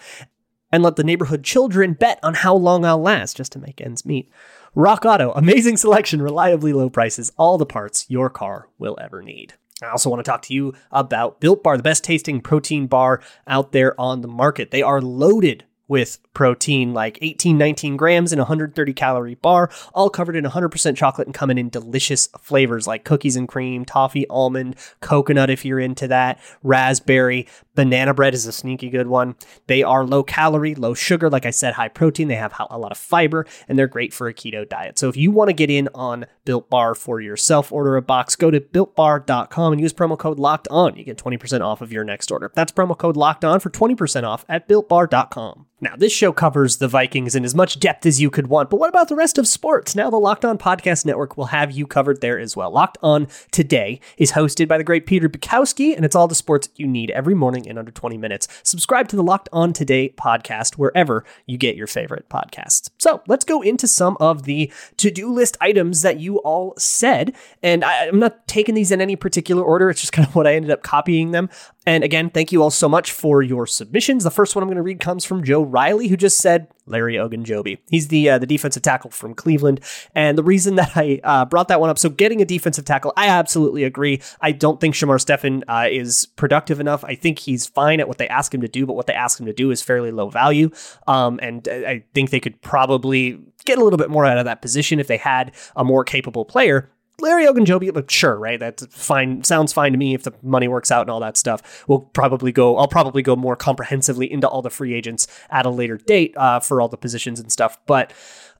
and 0.71 0.83
let 0.83 0.95
the 0.95 1.03
neighborhood 1.03 1.43
children 1.43 1.93
bet 1.93 2.19
on 2.21 2.35
how 2.35 2.55
long 2.55 2.85
I'll 2.85 3.01
last 3.01 3.37
just 3.37 3.51
to 3.53 3.59
make 3.59 3.81
ends 3.81 4.05
meet. 4.05 4.29
Rock 4.75 5.03
Auto, 5.03 5.31
amazing 5.31 5.77
selection, 5.77 6.21
reliably 6.21 6.73
low 6.73 6.91
prices, 6.91 7.31
all 7.37 7.57
the 7.57 7.65
parts 7.65 8.05
your 8.07 8.29
car 8.29 8.69
will 8.77 8.95
ever 9.01 9.23
need. 9.23 9.55
I 9.81 9.87
also 9.87 10.11
want 10.11 10.23
to 10.23 10.29
talk 10.29 10.43
to 10.43 10.53
you 10.53 10.75
about 10.91 11.39
Built 11.39 11.63
Bar, 11.63 11.77
the 11.77 11.83
best 11.83 12.03
tasting 12.03 12.39
protein 12.39 12.85
bar 12.85 13.19
out 13.47 13.71
there 13.71 13.99
on 13.99 14.21
the 14.21 14.27
market. 14.27 14.69
They 14.69 14.83
are 14.83 15.01
loaded 15.01 15.63
with 15.89 16.19
protein, 16.33 16.93
like 16.93 17.17
18, 17.21 17.57
19 17.57 17.97
grams 17.97 18.31
in 18.31 18.39
a 18.39 18.43
130 18.43 18.93
calorie 18.93 19.35
bar, 19.35 19.69
all 19.93 20.09
covered 20.09 20.37
in 20.37 20.45
100% 20.45 20.95
chocolate 20.95 21.27
and 21.27 21.33
coming 21.33 21.57
in 21.57 21.67
delicious 21.67 22.29
flavors 22.39 22.87
like 22.87 23.03
cookies 23.03 23.35
and 23.35 23.49
cream, 23.49 23.83
toffee, 23.83 24.25
almond, 24.29 24.75
coconut 25.01 25.49
if 25.49 25.65
you're 25.65 25.79
into 25.79 26.07
that, 26.07 26.39
raspberry, 26.63 27.47
banana 27.75 28.13
bread 28.13 28.33
is 28.33 28.45
a 28.45 28.51
sneaky 28.51 28.89
good 28.89 29.07
one. 29.07 29.35
They 29.67 29.83
are 29.83 30.05
low 30.05 30.23
calorie, 30.23 30.75
low 30.75 30.93
sugar, 30.93 31.29
like 31.29 31.45
I 31.45 31.51
said, 31.51 31.73
high 31.73 31.87
protein. 31.87 32.27
They 32.27 32.35
have 32.35 32.53
a 32.69 32.77
lot 32.77 32.91
of 32.91 32.97
fiber 32.97 33.45
and 33.67 33.77
they're 33.77 33.87
great 33.87 34.13
for 34.13 34.27
a 34.27 34.33
keto 34.33 34.67
diet. 34.67 34.99
So 34.99 35.09
if 35.09 35.17
you 35.17 35.31
want 35.31 35.49
to 35.49 35.53
get 35.53 35.69
in 35.69 35.89
on 35.95 36.27
Built 36.45 36.69
Bar 36.69 36.93
for 36.93 37.19
yourself, 37.19 37.71
order 37.71 37.95
a 37.97 38.01
box, 38.01 38.35
go 38.35 38.51
to 38.51 38.59
builtbar.com 38.59 39.73
and 39.73 39.81
use 39.81 39.93
promo 39.93 40.17
code 40.17 40.39
locked 40.39 40.67
on. 40.69 40.95
You 40.95 41.03
get 41.03 41.17
20% 41.17 41.61
off 41.61 41.81
of 41.81 41.91
your 41.91 42.03
next 42.03 42.31
order. 42.31 42.51
That's 42.53 42.71
promo 42.71 42.97
code 42.97 43.17
locked 43.17 43.43
on 43.43 43.59
for 43.59 43.69
20% 43.69 44.23
off 44.23 44.45
at 44.47 44.67
builtbar.com. 44.67 45.65
Now, 45.81 45.95
this 45.95 46.11
show 46.11 46.33
covers 46.33 46.77
the 46.77 46.89
Vikings 46.89 47.35
in 47.35 47.45
as 47.45 47.55
much 47.55 47.79
depth 47.79 48.05
as 48.05 48.19
you 48.19 48.29
could 48.29 48.47
want, 48.47 48.69
but 48.69 48.81
what 48.81 48.89
about 48.89 49.07
the 49.07 49.15
rest 49.15 49.37
of 49.37 49.47
sports? 49.47 49.95
Now, 49.95 50.09
the 50.09 50.17
Locked 50.17 50.43
On 50.43 50.57
Podcast 50.57 51.05
Network 51.05 51.37
will 51.37 51.45
have 51.45 51.71
you 51.71 51.87
covered 51.87 52.19
there 52.19 52.37
as 52.37 52.53
well. 52.53 52.69
Locked 52.69 52.97
On 53.01 53.27
Today 53.51 54.01
is 54.17 54.33
hosted 54.33 54.67
by 54.67 54.77
the 54.77 54.83
great 54.83 55.05
Peter 55.05 55.29
Bukowski, 55.29 55.95
and 55.95 56.03
it's 56.03 56.15
all 56.15 56.27
the 56.27 56.35
sports 56.35 56.67
you 56.75 56.85
need 56.85 57.11
every 57.11 57.33
morning 57.33 57.63
in 57.63 57.77
under 57.77 57.91
20 57.91 58.17
minutes. 58.17 58.49
Subscribe 58.61 59.07
to 59.07 59.15
the 59.15 59.23
Locked 59.23 59.47
On 59.53 59.71
Today 59.71 60.09
podcast 60.17 60.75
wherever 60.75 61.23
you 61.45 61.57
get 61.57 61.77
your 61.77 61.87
favorite 61.87 62.27
podcasts. 62.27 62.89
So, 62.97 63.21
let's 63.27 63.45
go 63.45 63.61
into 63.61 63.87
some 63.87 64.17
of 64.19 64.43
the 64.43 64.73
to 64.97 65.09
do 65.09 65.31
list 65.31 65.55
items 65.61 66.01
that 66.01 66.19
you 66.19 66.39
all 66.39 66.73
said. 66.77 67.33
And 67.63 67.85
I, 67.85 68.07
I'm 68.07 68.19
not 68.19 68.45
taking 68.49 68.75
these 68.75 68.91
in 68.91 68.99
any 68.99 69.15
particular 69.15 69.63
order, 69.63 69.89
it's 69.89 70.01
just 70.01 70.11
kind 70.11 70.27
of 70.27 70.35
what 70.35 70.45
I 70.45 70.55
ended 70.55 70.71
up 70.71 70.83
copying 70.83 71.31
them. 71.31 71.49
And 71.85 72.03
again, 72.03 72.29
thank 72.29 72.51
you 72.51 72.61
all 72.61 72.71
so 72.71 72.89
much 72.89 73.11
for 73.11 73.41
your 73.41 73.65
submissions. 73.65 74.23
The 74.23 74.31
first 74.31 74.53
one 74.53 74.61
I'm 74.61 74.67
going 74.67 74.75
to 74.75 74.83
read 74.83 74.99
comes 74.99 75.23
from 75.23 75.43
Joe 75.43 75.61
Riley, 75.63 76.09
who 76.09 76.17
just 76.17 76.37
said 76.37 76.67
Larry 76.85 77.15
Ogunjobi. 77.15 77.79
He's 77.89 78.09
the 78.09 78.29
uh, 78.29 78.37
the 78.37 78.45
defensive 78.45 78.83
tackle 78.83 79.11
from 79.11 79.33
Cleveland, 79.33 79.79
and 80.13 80.37
the 80.37 80.43
reason 80.43 80.75
that 80.75 80.91
I 80.95 81.21
uh, 81.23 81.45
brought 81.45 81.69
that 81.69 81.79
one 81.79 81.89
up. 81.89 81.97
So, 81.97 82.09
getting 82.09 82.41
a 82.41 82.45
defensive 82.45 82.83
tackle, 82.83 83.13
I 83.15 83.27
absolutely 83.29 83.85
agree. 83.85 84.21
I 84.41 84.51
don't 84.51 84.81
think 84.81 84.93
Shamar 84.93 85.21
Stephen 85.21 85.63
uh, 85.67 85.87
is 85.89 86.25
productive 86.35 86.79
enough. 86.79 87.03
I 87.05 87.15
think 87.15 87.39
he's 87.39 87.65
fine 87.65 87.99
at 87.99 88.07
what 88.07 88.17
they 88.17 88.27
ask 88.27 88.53
him 88.53 88.61
to 88.61 88.67
do, 88.67 88.85
but 88.85 88.93
what 88.93 89.07
they 89.07 89.13
ask 89.13 89.39
him 89.39 89.45
to 89.45 89.53
do 89.53 89.71
is 89.71 89.81
fairly 89.81 90.11
low 90.11 90.29
value. 90.29 90.69
Um, 91.07 91.39
and 91.41 91.67
I 91.69 92.03
think 92.13 92.29
they 92.29 92.41
could 92.41 92.61
probably 92.61 93.39
get 93.65 93.77
a 93.77 93.83
little 93.83 93.97
bit 93.97 94.09
more 94.09 94.25
out 94.25 94.37
of 94.37 94.45
that 94.45 94.61
position 94.61 94.99
if 94.99 95.07
they 95.07 95.17
had 95.17 95.53
a 95.75 95.85
more 95.85 96.03
capable 96.03 96.43
player. 96.43 96.91
Larry 97.21 97.45
Ogunjobi, 97.45 98.09
sure, 98.09 98.37
right? 98.37 98.59
That's 98.59 98.85
fine. 98.87 99.43
Sounds 99.43 99.73
fine 99.73 99.91
to 99.91 99.97
me 99.97 100.13
if 100.13 100.23
the 100.23 100.33
money 100.41 100.67
works 100.67 100.91
out 100.91 101.01
and 101.01 101.09
all 101.09 101.19
that 101.19 101.37
stuff. 101.37 101.83
We'll 101.87 101.99
probably 101.99 102.51
go. 102.51 102.77
I'll 102.77 102.87
probably 102.87 103.21
go 103.21 103.35
more 103.35 103.55
comprehensively 103.55 104.31
into 104.31 104.47
all 104.47 104.61
the 104.61 104.69
free 104.69 104.93
agents 104.93 105.27
at 105.49 105.65
a 105.65 105.69
later 105.69 105.97
date 105.97 106.33
uh, 106.37 106.59
for 106.59 106.81
all 106.81 106.87
the 106.87 106.97
positions 106.97 107.39
and 107.39 107.51
stuff. 107.51 107.77
But 107.85 108.13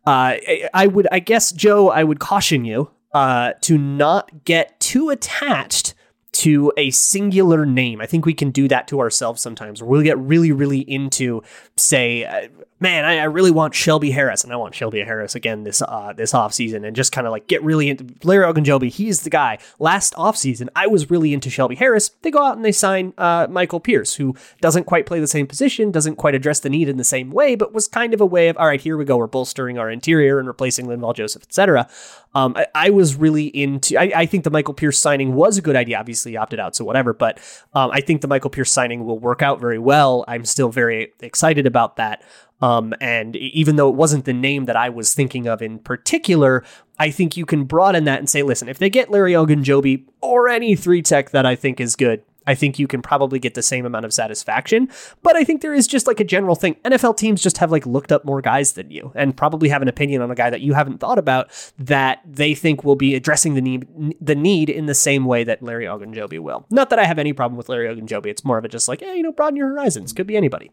uh, 0.06 0.38
I 0.74 0.88
would, 0.88 1.08
I 1.12 1.20
guess, 1.20 1.51
Joe, 1.51 1.89
I 1.89 2.04
would 2.04 2.20
caution 2.20 2.66
you 2.66 2.92
uh, 3.13 3.54
to 3.62 3.78
not 3.78 4.44
get 4.46 4.80
too 4.80 5.10
attached 5.10 5.94
to 6.32 6.72
a 6.78 6.89
singular 6.92 7.66
name. 7.66 8.00
I 8.00 8.06
think 8.06 8.25
we 8.25 8.34
can 8.34 8.51
do 8.51 8.68
that 8.68 8.88
to 8.89 9.00
ourselves 9.00 9.42
sometimes. 9.42 9.84
We'll 9.84 10.04
get 10.04 10.18
really, 10.18 10.51
really 10.51 10.80
into, 10.80 11.42
say, 11.75 12.24
uh, 12.24 12.48
man, 12.79 13.05
I, 13.05 13.19
I, 13.19 13.24
really 13.25 13.51
want 13.51 13.74
Shelby 13.74 14.12
Harris, 14.12 14.43
and 14.43 14.53
I 14.53 14.55
want 14.55 14.75
Shelby 14.75 15.00
Harris 15.01 15.36
again 15.36 15.63
this 15.63 15.81
uh, 15.81 16.13
this 16.15 16.33
offseason, 16.33 16.86
and 16.86 16.95
just 16.95 17.12
kind 17.12 17.27
of 17.27 17.31
like 17.31 17.48
get 17.48 17.63
really 17.63 17.89
into 17.89 18.05
Larry 18.24 18.51
Ogunjobi. 18.51 18.89
He's 18.89 19.21
the 19.24 19.29
guy. 19.29 19.57
Last 19.79 20.13
offseason, 20.15 20.69
I 20.75 20.88
was 20.88 21.09
really 21.09 21.33
into 21.33 21.50
Shelby 21.50 21.75
Harris. 21.75 22.09
They 22.21 22.31
go 22.31 22.43
out 22.43 22.55
and 22.55 22.65
they 22.65 22.71
sign 22.71 23.13
uh, 23.17 23.48
Michael 23.50 23.79
Pierce, 23.79 24.15
who 24.15 24.36
doesn't 24.62 24.86
quite 24.86 25.05
play 25.05 25.19
the 25.19 25.27
same 25.27 25.48
position, 25.48 25.91
doesn't 25.91 26.15
quite 26.15 26.36
address 26.36 26.59
the 26.59 26.69
need 26.69 26.89
in 26.89 26.98
the 26.98 27.03
same 27.03 27.31
way, 27.31 27.55
but 27.55 27.74
was 27.74 27.88
kind 27.88 28.13
of 28.13 28.21
a 28.21 28.25
way 28.25 28.50
of, 28.50 28.57
all 28.57 28.67
right, 28.67 28.81
here 28.81 28.98
we 28.98 29.05
go, 29.05 29.17
we're 29.17 29.27
bolstering 29.27 29.77
our 29.77 29.89
interior 29.89 30.39
and 30.39 30.48
replacing 30.48 30.88
Linval 30.88 31.15
Joseph, 31.15 31.43
etc. 31.43 31.88
Um, 32.36 32.55
I, 32.55 32.67
I, 32.75 32.89
was 32.91 33.15
really 33.15 33.48
into. 33.48 34.00
I, 34.00 34.12
I, 34.15 34.25
think 34.27 34.43
the 34.43 34.51
Michael 34.51 34.75
Pierce 34.75 35.00
signing 35.00 35.33
was 35.33 35.57
a 35.57 35.63
good 35.63 35.75
idea. 35.75 35.98
Obviously, 35.98 36.38
opted 36.38 36.59
out, 36.59 36.75
so 36.75 36.86
whatever. 36.86 37.12
But 37.12 37.39
um, 37.74 37.89
I 37.91 38.01
think 38.01 38.21
the 38.21 38.27
Michael 38.27 38.51
Pierce 38.51 38.71
signing 38.71 39.03
will 39.03 39.17
work 39.17 39.41
out 39.41 39.59
very 39.59 39.79
well. 39.79 40.25
I'm 40.27 40.45
still 40.45 40.69
very 40.69 41.12
excited 41.21 41.65
about 41.65 41.95
that. 41.95 42.21
Um, 42.62 42.94
and 43.00 43.36
even 43.38 43.78
though 43.78 43.89
it 43.89 43.96
wasn't 43.96 44.25
the 44.25 44.34
name 44.34 44.66
that 44.66 44.75
I 44.75 44.89
was 44.89 45.13
thinking 45.13 45.48
of 45.48 45.62
in 45.62 45.80
particular, 45.80 46.63
I 46.98 47.10
think 47.10 47.38
you 47.38 47.46
can 47.46 47.63
broaden 47.63 48.04
that 48.04 48.20
and 48.20 48.30
say, 48.30 48.44
listen, 48.44 48.68
if 48.68 48.78
they 48.78 48.89
get 48.89 49.10
Larry 49.10 49.34
Ogunjobi 49.34 50.04
or 50.22 50.50
any 50.50 50.75
three 50.75 51.01
tech 51.01 51.30
that 51.32 51.46
I 51.46 51.56
think 51.56 51.80
is 51.80 51.96
good, 51.96 52.22
I 52.50 52.56
think 52.56 52.79
you 52.79 52.88
can 52.88 53.03
probably 53.03 53.38
get 53.38 53.53
the 53.53 53.62
same 53.62 53.86
amount 53.86 54.06
of 54.06 54.13
satisfaction. 54.13 54.89
But 55.22 55.36
I 55.36 55.44
think 55.44 55.62
there 55.62 55.75
is 55.75 55.86
just 55.86 56.08
like 56.08 56.20
a 56.20 56.24
general 56.24 56.56
thing. 56.56 56.77
NFL 56.84 57.15
teams 57.15 57.44
just 57.44 57.60
have 57.60 57.72
like 57.72 57.86
looked 57.86 58.12
up 58.12 58.25
more 58.25 58.41
guys 58.41 58.74
than 58.74 58.89
you 58.89 59.12
and 59.13 59.38
probably 59.38 59.70
have 59.70 59.84
an 59.84 59.88
opinion 59.88 60.24
on 60.24 60.32
a 60.32 60.36
guy 60.36 60.50
that 60.50 60.62
you 60.62 60.74
haven't 60.74 60.98
thought 61.00 61.20
about 61.20 61.51
that 61.77 62.22
they 62.25 62.56
think 62.56 62.84
will 62.84 62.96
be 62.96 63.13
addressing 63.13 63.53
the 63.53 63.62
need 63.62 63.88
the 64.20 64.34
need 64.34 64.68
in 64.68 64.88
the 64.88 64.96
same 64.96 65.25
way 65.25 65.44
that 65.44 65.62
Larry 65.62 65.86
Ogunjobi 65.86 66.39
will. 66.39 66.65
Not 66.72 66.89
that 66.89 66.98
I 66.98 67.06
have 67.06 67.20
any 67.20 67.34
problem 67.34 67.56
with 67.56 67.70
Larry 67.70 67.88
Ogunjobi. 67.88 68.25
It's 68.25 68.44
more 68.44 68.58
of 68.58 68.65
a 68.65 68.68
just 68.68 68.88
like, 68.88 69.01
hey, 69.01 69.18
you 69.18 69.24
know, 69.24 69.32
broaden 69.32 69.56
your 69.56 69.70
horizons. 69.70 70.12
Could 70.12 70.25
be 70.25 70.36
anybody. 70.36 70.72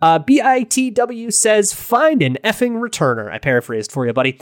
Uh, 0.00 0.20
BITW 0.20 1.30
says, 1.30 1.74
find 1.74 2.22
an 2.22 2.38
effing 2.42 2.80
returner. 2.80 3.30
I 3.30 3.38
paraphrased 3.38 3.92
for 3.92 4.06
you, 4.06 4.12
buddy. 4.12 4.38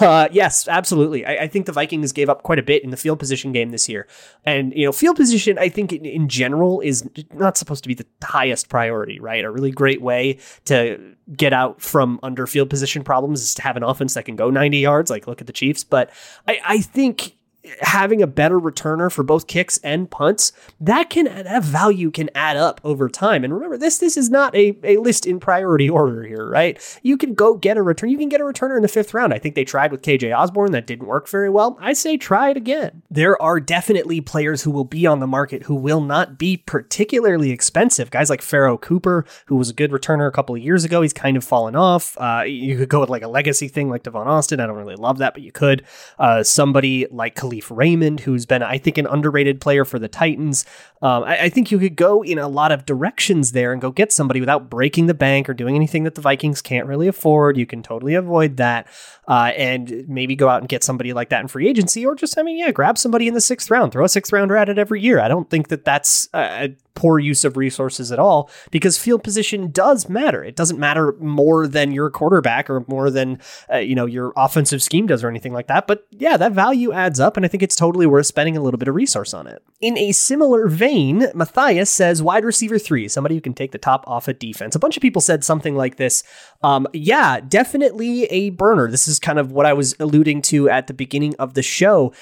Uh, 0.00 0.28
yes, 0.32 0.66
absolutely. 0.66 1.24
I, 1.24 1.44
I, 1.44 1.48
think 1.48 1.66
the 1.66 1.72
Vikings 1.72 2.12
gave 2.12 2.28
up 2.28 2.42
quite 2.42 2.58
a 2.58 2.62
bit 2.62 2.82
in 2.82 2.90
the 2.90 2.96
field 2.96 3.18
position 3.18 3.52
game 3.52 3.70
this 3.70 3.88
year. 3.88 4.08
And, 4.44 4.72
you 4.74 4.86
know, 4.86 4.92
field 4.92 5.16
position, 5.16 5.58
I 5.58 5.68
think 5.68 5.92
in, 5.92 6.04
in 6.04 6.21
general 6.28 6.80
is 6.80 7.08
not 7.32 7.56
supposed 7.56 7.82
to 7.84 7.88
be 7.88 7.94
the 7.94 8.06
highest 8.22 8.68
priority, 8.68 9.20
right? 9.20 9.44
A 9.44 9.50
really 9.50 9.70
great 9.70 10.02
way 10.02 10.38
to 10.66 11.14
get 11.36 11.52
out 11.52 11.80
from 11.80 12.18
under 12.22 12.46
field 12.46 12.70
position 12.70 13.04
problems 13.04 13.42
is 13.42 13.54
to 13.54 13.62
have 13.62 13.76
an 13.76 13.82
offense 13.82 14.14
that 14.14 14.24
can 14.24 14.36
go 14.36 14.50
90 14.50 14.78
yards. 14.78 15.10
Like, 15.10 15.26
look 15.26 15.40
at 15.40 15.46
the 15.46 15.52
Chiefs. 15.52 15.84
But 15.84 16.10
I, 16.46 16.60
I 16.64 16.80
think 16.80 17.36
having 17.80 18.20
a 18.22 18.26
better 18.26 18.58
returner 18.58 19.10
for 19.10 19.22
both 19.22 19.46
kicks 19.46 19.78
and 19.78 20.10
punts, 20.10 20.52
that 20.80 21.10
can 21.10 21.26
that 21.26 21.62
value 21.62 22.10
can 22.10 22.30
add 22.34 22.56
up 22.56 22.80
over 22.84 23.08
time. 23.08 23.44
And 23.44 23.54
remember, 23.54 23.76
this 23.76 23.98
this 23.98 24.16
is 24.16 24.30
not 24.30 24.54
a, 24.54 24.76
a 24.82 24.96
list 24.98 25.26
in 25.26 25.40
priority 25.40 25.88
order 25.88 26.24
here, 26.24 26.48
right? 26.48 26.80
You 27.02 27.16
can 27.16 27.34
go 27.34 27.56
get 27.56 27.76
a 27.76 27.82
return. 27.82 28.10
You 28.10 28.18
can 28.18 28.28
get 28.28 28.40
a 28.40 28.44
returner 28.44 28.76
in 28.76 28.82
the 28.82 28.88
fifth 28.88 29.14
round. 29.14 29.32
I 29.32 29.38
think 29.38 29.54
they 29.54 29.64
tried 29.64 29.92
with 29.92 30.02
KJ 30.02 30.36
Osborne. 30.36 30.72
That 30.72 30.86
didn't 30.86 31.06
work 31.06 31.28
very 31.28 31.50
well. 31.50 31.78
I 31.80 31.92
say 31.92 32.16
try 32.16 32.50
it 32.50 32.56
again. 32.56 33.02
There 33.10 33.40
are 33.40 33.60
definitely 33.60 34.20
players 34.20 34.62
who 34.62 34.70
will 34.70 34.84
be 34.84 35.06
on 35.06 35.20
the 35.20 35.26
market 35.26 35.64
who 35.64 35.74
will 35.74 36.00
not 36.00 36.38
be 36.38 36.56
particularly 36.56 37.50
expensive. 37.50 38.10
Guys 38.10 38.30
like 38.30 38.42
Pharoh 38.42 38.76
Cooper, 38.76 39.24
who 39.46 39.56
was 39.56 39.70
a 39.70 39.74
good 39.74 39.90
returner 39.90 40.26
a 40.26 40.32
couple 40.32 40.54
of 40.54 40.62
years 40.62 40.84
ago. 40.84 41.02
He's 41.02 41.12
kind 41.12 41.36
of 41.36 41.44
fallen 41.44 41.76
off. 41.76 42.16
Uh, 42.18 42.42
you 42.46 42.76
could 42.76 42.88
go 42.88 43.00
with 43.00 43.10
like 43.10 43.22
a 43.22 43.28
legacy 43.28 43.68
thing 43.68 43.88
like 43.88 44.02
Devon 44.02 44.26
Austin. 44.26 44.60
I 44.60 44.66
don't 44.66 44.76
really 44.76 44.96
love 44.96 45.18
that, 45.18 45.34
but 45.34 45.42
you 45.42 45.52
could. 45.52 45.84
Uh, 46.18 46.42
somebody 46.42 47.06
like 47.10 47.34
Kalif 47.52 47.74
Raymond, 47.74 48.20
who's 48.20 48.46
been, 48.46 48.62
I 48.62 48.78
think, 48.78 48.98
an 48.98 49.06
underrated 49.06 49.60
player 49.60 49.84
for 49.84 49.98
the 49.98 50.08
Titans. 50.08 50.64
Um, 51.00 51.24
I, 51.24 51.44
I, 51.44 51.48
think 51.48 51.70
you 51.70 51.78
could 51.78 51.96
go 51.96 52.22
in 52.22 52.38
a 52.38 52.48
lot 52.48 52.72
of 52.72 52.86
directions 52.86 53.52
there 53.52 53.72
and 53.72 53.82
go 53.82 53.90
get 53.90 54.12
somebody 54.12 54.40
without 54.40 54.70
breaking 54.70 55.06
the 55.06 55.14
bank 55.14 55.48
or 55.48 55.54
doing 55.54 55.74
anything 55.74 56.04
that 56.04 56.14
the 56.14 56.20
Vikings 56.20 56.62
can't 56.62 56.86
really 56.86 57.08
afford. 57.08 57.56
You 57.56 57.66
can 57.66 57.82
totally 57.82 58.14
avoid 58.14 58.56
that 58.58 58.86
uh, 59.26 59.52
and 59.56 60.08
maybe 60.08 60.36
go 60.36 60.48
out 60.48 60.60
and 60.60 60.68
get 60.68 60.84
somebody 60.84 61.12
like 61.12 61.30
that 61.30 61.40
in 61.40 61.48
free 61.48 61.68
agency 61.68 62.06
or 62.06 62.14
just, 62.14 62.38
I 62.38 62.42
mean, 62.42 62.58
yeah, 62.58 62.70
grab 62.70 62.98
somebody 62.98 63.28
in 63.28 63.34
the 63.34 63.40
sixth 63.40 63.70
round, 63.70 63.92
throw 63.92 64.04
a 64.04 64.08
sixth 64.08 64.32
rounder 64.32 64.56
at 64.56 64.68
it 64.68 64.78
every 64.78 65.00
year. 65.00 65.20
I 65.20 65.28
don't 65.28 65.50
think 65.50 65.68
that 65.68 65.84
that's 65.84 66.28
a 66.32 66.70
poor 66.94 67.18
use 67.18 67.44
of 67.44 67.56
resources 67.56 68.12
at 68.12 68.18
all 68.18 68.50
because 68.70 68.98
field 68.98 69.22
position 69.22 69.70
does 69.70 70.08
matter. 70.08 70.42
It 70.44 70.56
doesn't 70.56 70.78
matter 70.78 71.14
more 71.20 71.66
than 71.66 71.92
your 71.92 72.10
quarterback 72.10 72.68
or 72.68 72.84
more 72.88 73.10
than 73.10 73.38
uh, 73.72 73.78
you 73.78 73.94
know 73.94 74.06
your 74.06 74.32
offensive 74.36 74.82
scheme 74.82 75.06
does 75.06 75.24
or 75.24 75.28
anything 75.28 75.52
like 75.52 75.68
that. 75.68 75.86
But 75.86 76.06
yeah, 76.10 76.36
that 76.36 76.52
value 76.52 76.92
adds 76.92 77.20
up, 77.20 77.36
and 77.36 77.44
I 77.46 77.48
think 77.48 77.62
it's 77.62 77.76
totally 77.76 78.06
worth 78.06 78.26
spending 78.26 78.56
a 78.56 78.60
little 78.60 78.78
bit 78.78 78.88
of 78.88 78.94
resource 78.94 79.34
on 79.34 79.46
it. 79.46 79.62
In 79.80 79.96
a 79.98 80.12
similar 80.12 80.68
vein, 80.68 81.26
Matthias 81.34 81.90
says 81.90 82.22
wide 82.22 82.44
receiver 82.44 82.78
three, 82.78 83.08
somebody 83.08 83.34
who 83.34 83.40
can 83.40 83.54
take 83.54 83.72
the 83.72 83.78
top 83.78 84.04
off 84.06 84.28
a 84.28 84.34
defense. 84.34 84.74
A 84.74 84.78
bunch 84.78 84.96
of 84.96 85.00
people 85.00 85.20
said 85.20 85.44
something 85.44 85.74
like 85.74 85.96
this. 85.96 86.22
Um, 86.62 86.86
yeah, 86.92 87.40
definitely 87.40 88.24
a 88.24 88.50
burner. 88.50 88.90
This 88.90 89.08
is 89.08 89.18
kind 89.18 89.38
of 89.38 89.52
what 89.52 89.66
I 89.66 89.72
was 89.72 89.94
alluding 89.98 90.42
to 90.42 90.68
at 90.68 90.86
the 90.86 90.94
beginning 90.94 91.34
of 91.38 91.54
the 91.54 91.62
show. 91.62 92.12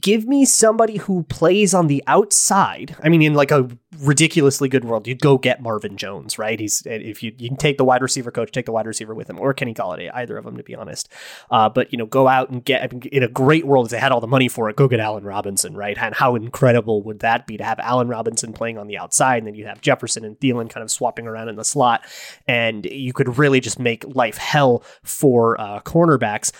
Give 0.00 0.26
me 0.26 0.44
somebody 0.44 0.98
who 0.98 1.24
plays 1.24 1.74
on 1.74 1.86
the 1.86 2.02
outside. 2.06 2.96
I 3.02 3.08
mean, 3.08 3.22
in 3.22 3.34
like 3.34 3.50
a 3.50 3.68
ridiculously 4.28 4.68
good 4.68 4.84
world, 4.84 5.06
you'd 5.06 5.22
go 5.22 5.38
get 5.38 5.62
Marvin 5.62 5.96
Jones, 5.96 6.38
right? 6.38 6.60
He's 6.60 6.82
if 6.84 7.22
you 7.22 7.32
you 7.38 7.48
can 7.48 7.56
take 7.56 7.78
the 7.78 7.84
wide 7.84 8.02
receiver 8.02 8.30
coach, 8.30 8.52
take 8.52 8.66
the 8.66 8.72
wide 8.72 8.86
receiver 8.86 9.14
with 9.14 9.30
him, 9.30 9.38
or 9.38 9.54
Kenny 9.54 9.72
Golladay, 9.72 10.10
either 10.12 10.36
of 10.36 10.44
them, 10.44 10.58
to 10.58 10.62
be 10.62 10.74
honest. 10.74 11.08
Uh, 11.50 11.70
but 11.70 11.90
you 11.92 11.96
know, 11.96 12.04
go 12.04 12.28
out 12.28 12.50
and 12.50 12.62
get 12.62 12.92
in 12.92 13.22
a 13.22 13.28
great 13.28 13.66
world 13.66 13.86
if 13.86 13.90
they 13.90 13.98
had 13.98 14.12
all 14.12 14.20
the 14.20 14.26
money 14.26 14.46
for 14.46 14.68
it, 14.68 14.76
go 14.76 14.86
get 14.86 15.00
Allen 15.00 15.24
Robinson, 15.24 15.74
right? 15.74 15.96
And 15.96 16.14
how 16.14 16.34
incredible 16.34 17.02
would 17.04 17.20
that 17.20 17.46
be 17.46 17.56
to 17.56 17.64
have 17.64 17.78
Allen 17.78 18.08
Robinson 18.08 18.52
playing 18.52 18.76
on 18.76 18.86
the 18.86 18.98
outside, 18.98 19.38
and 19.38 19.46
then 19.46 19.54
you 19.54 19.66
have 19.66 19.80
Jefferson 19.80 20.26
and 20.26 20.38
Thielen 20.38 20.68
kind 20.68 20.84
of 20.84 20.90
swapping 20.90 21.26
around 21.26 21.48
in 21.48 21.56
the 21.56 21.64
slot, 21.64 22.04
and 22.46 22.84
you 22.84 23.14
could 23.14 23.38
really 23.38 23.60
just 23.60 23.78
make 23.78 24.04
life 24.14 24.36
hell 24.36 24.84
for 25.02 25.58
uh, 25.58 25.80
cornerbacks. 25.80 26.52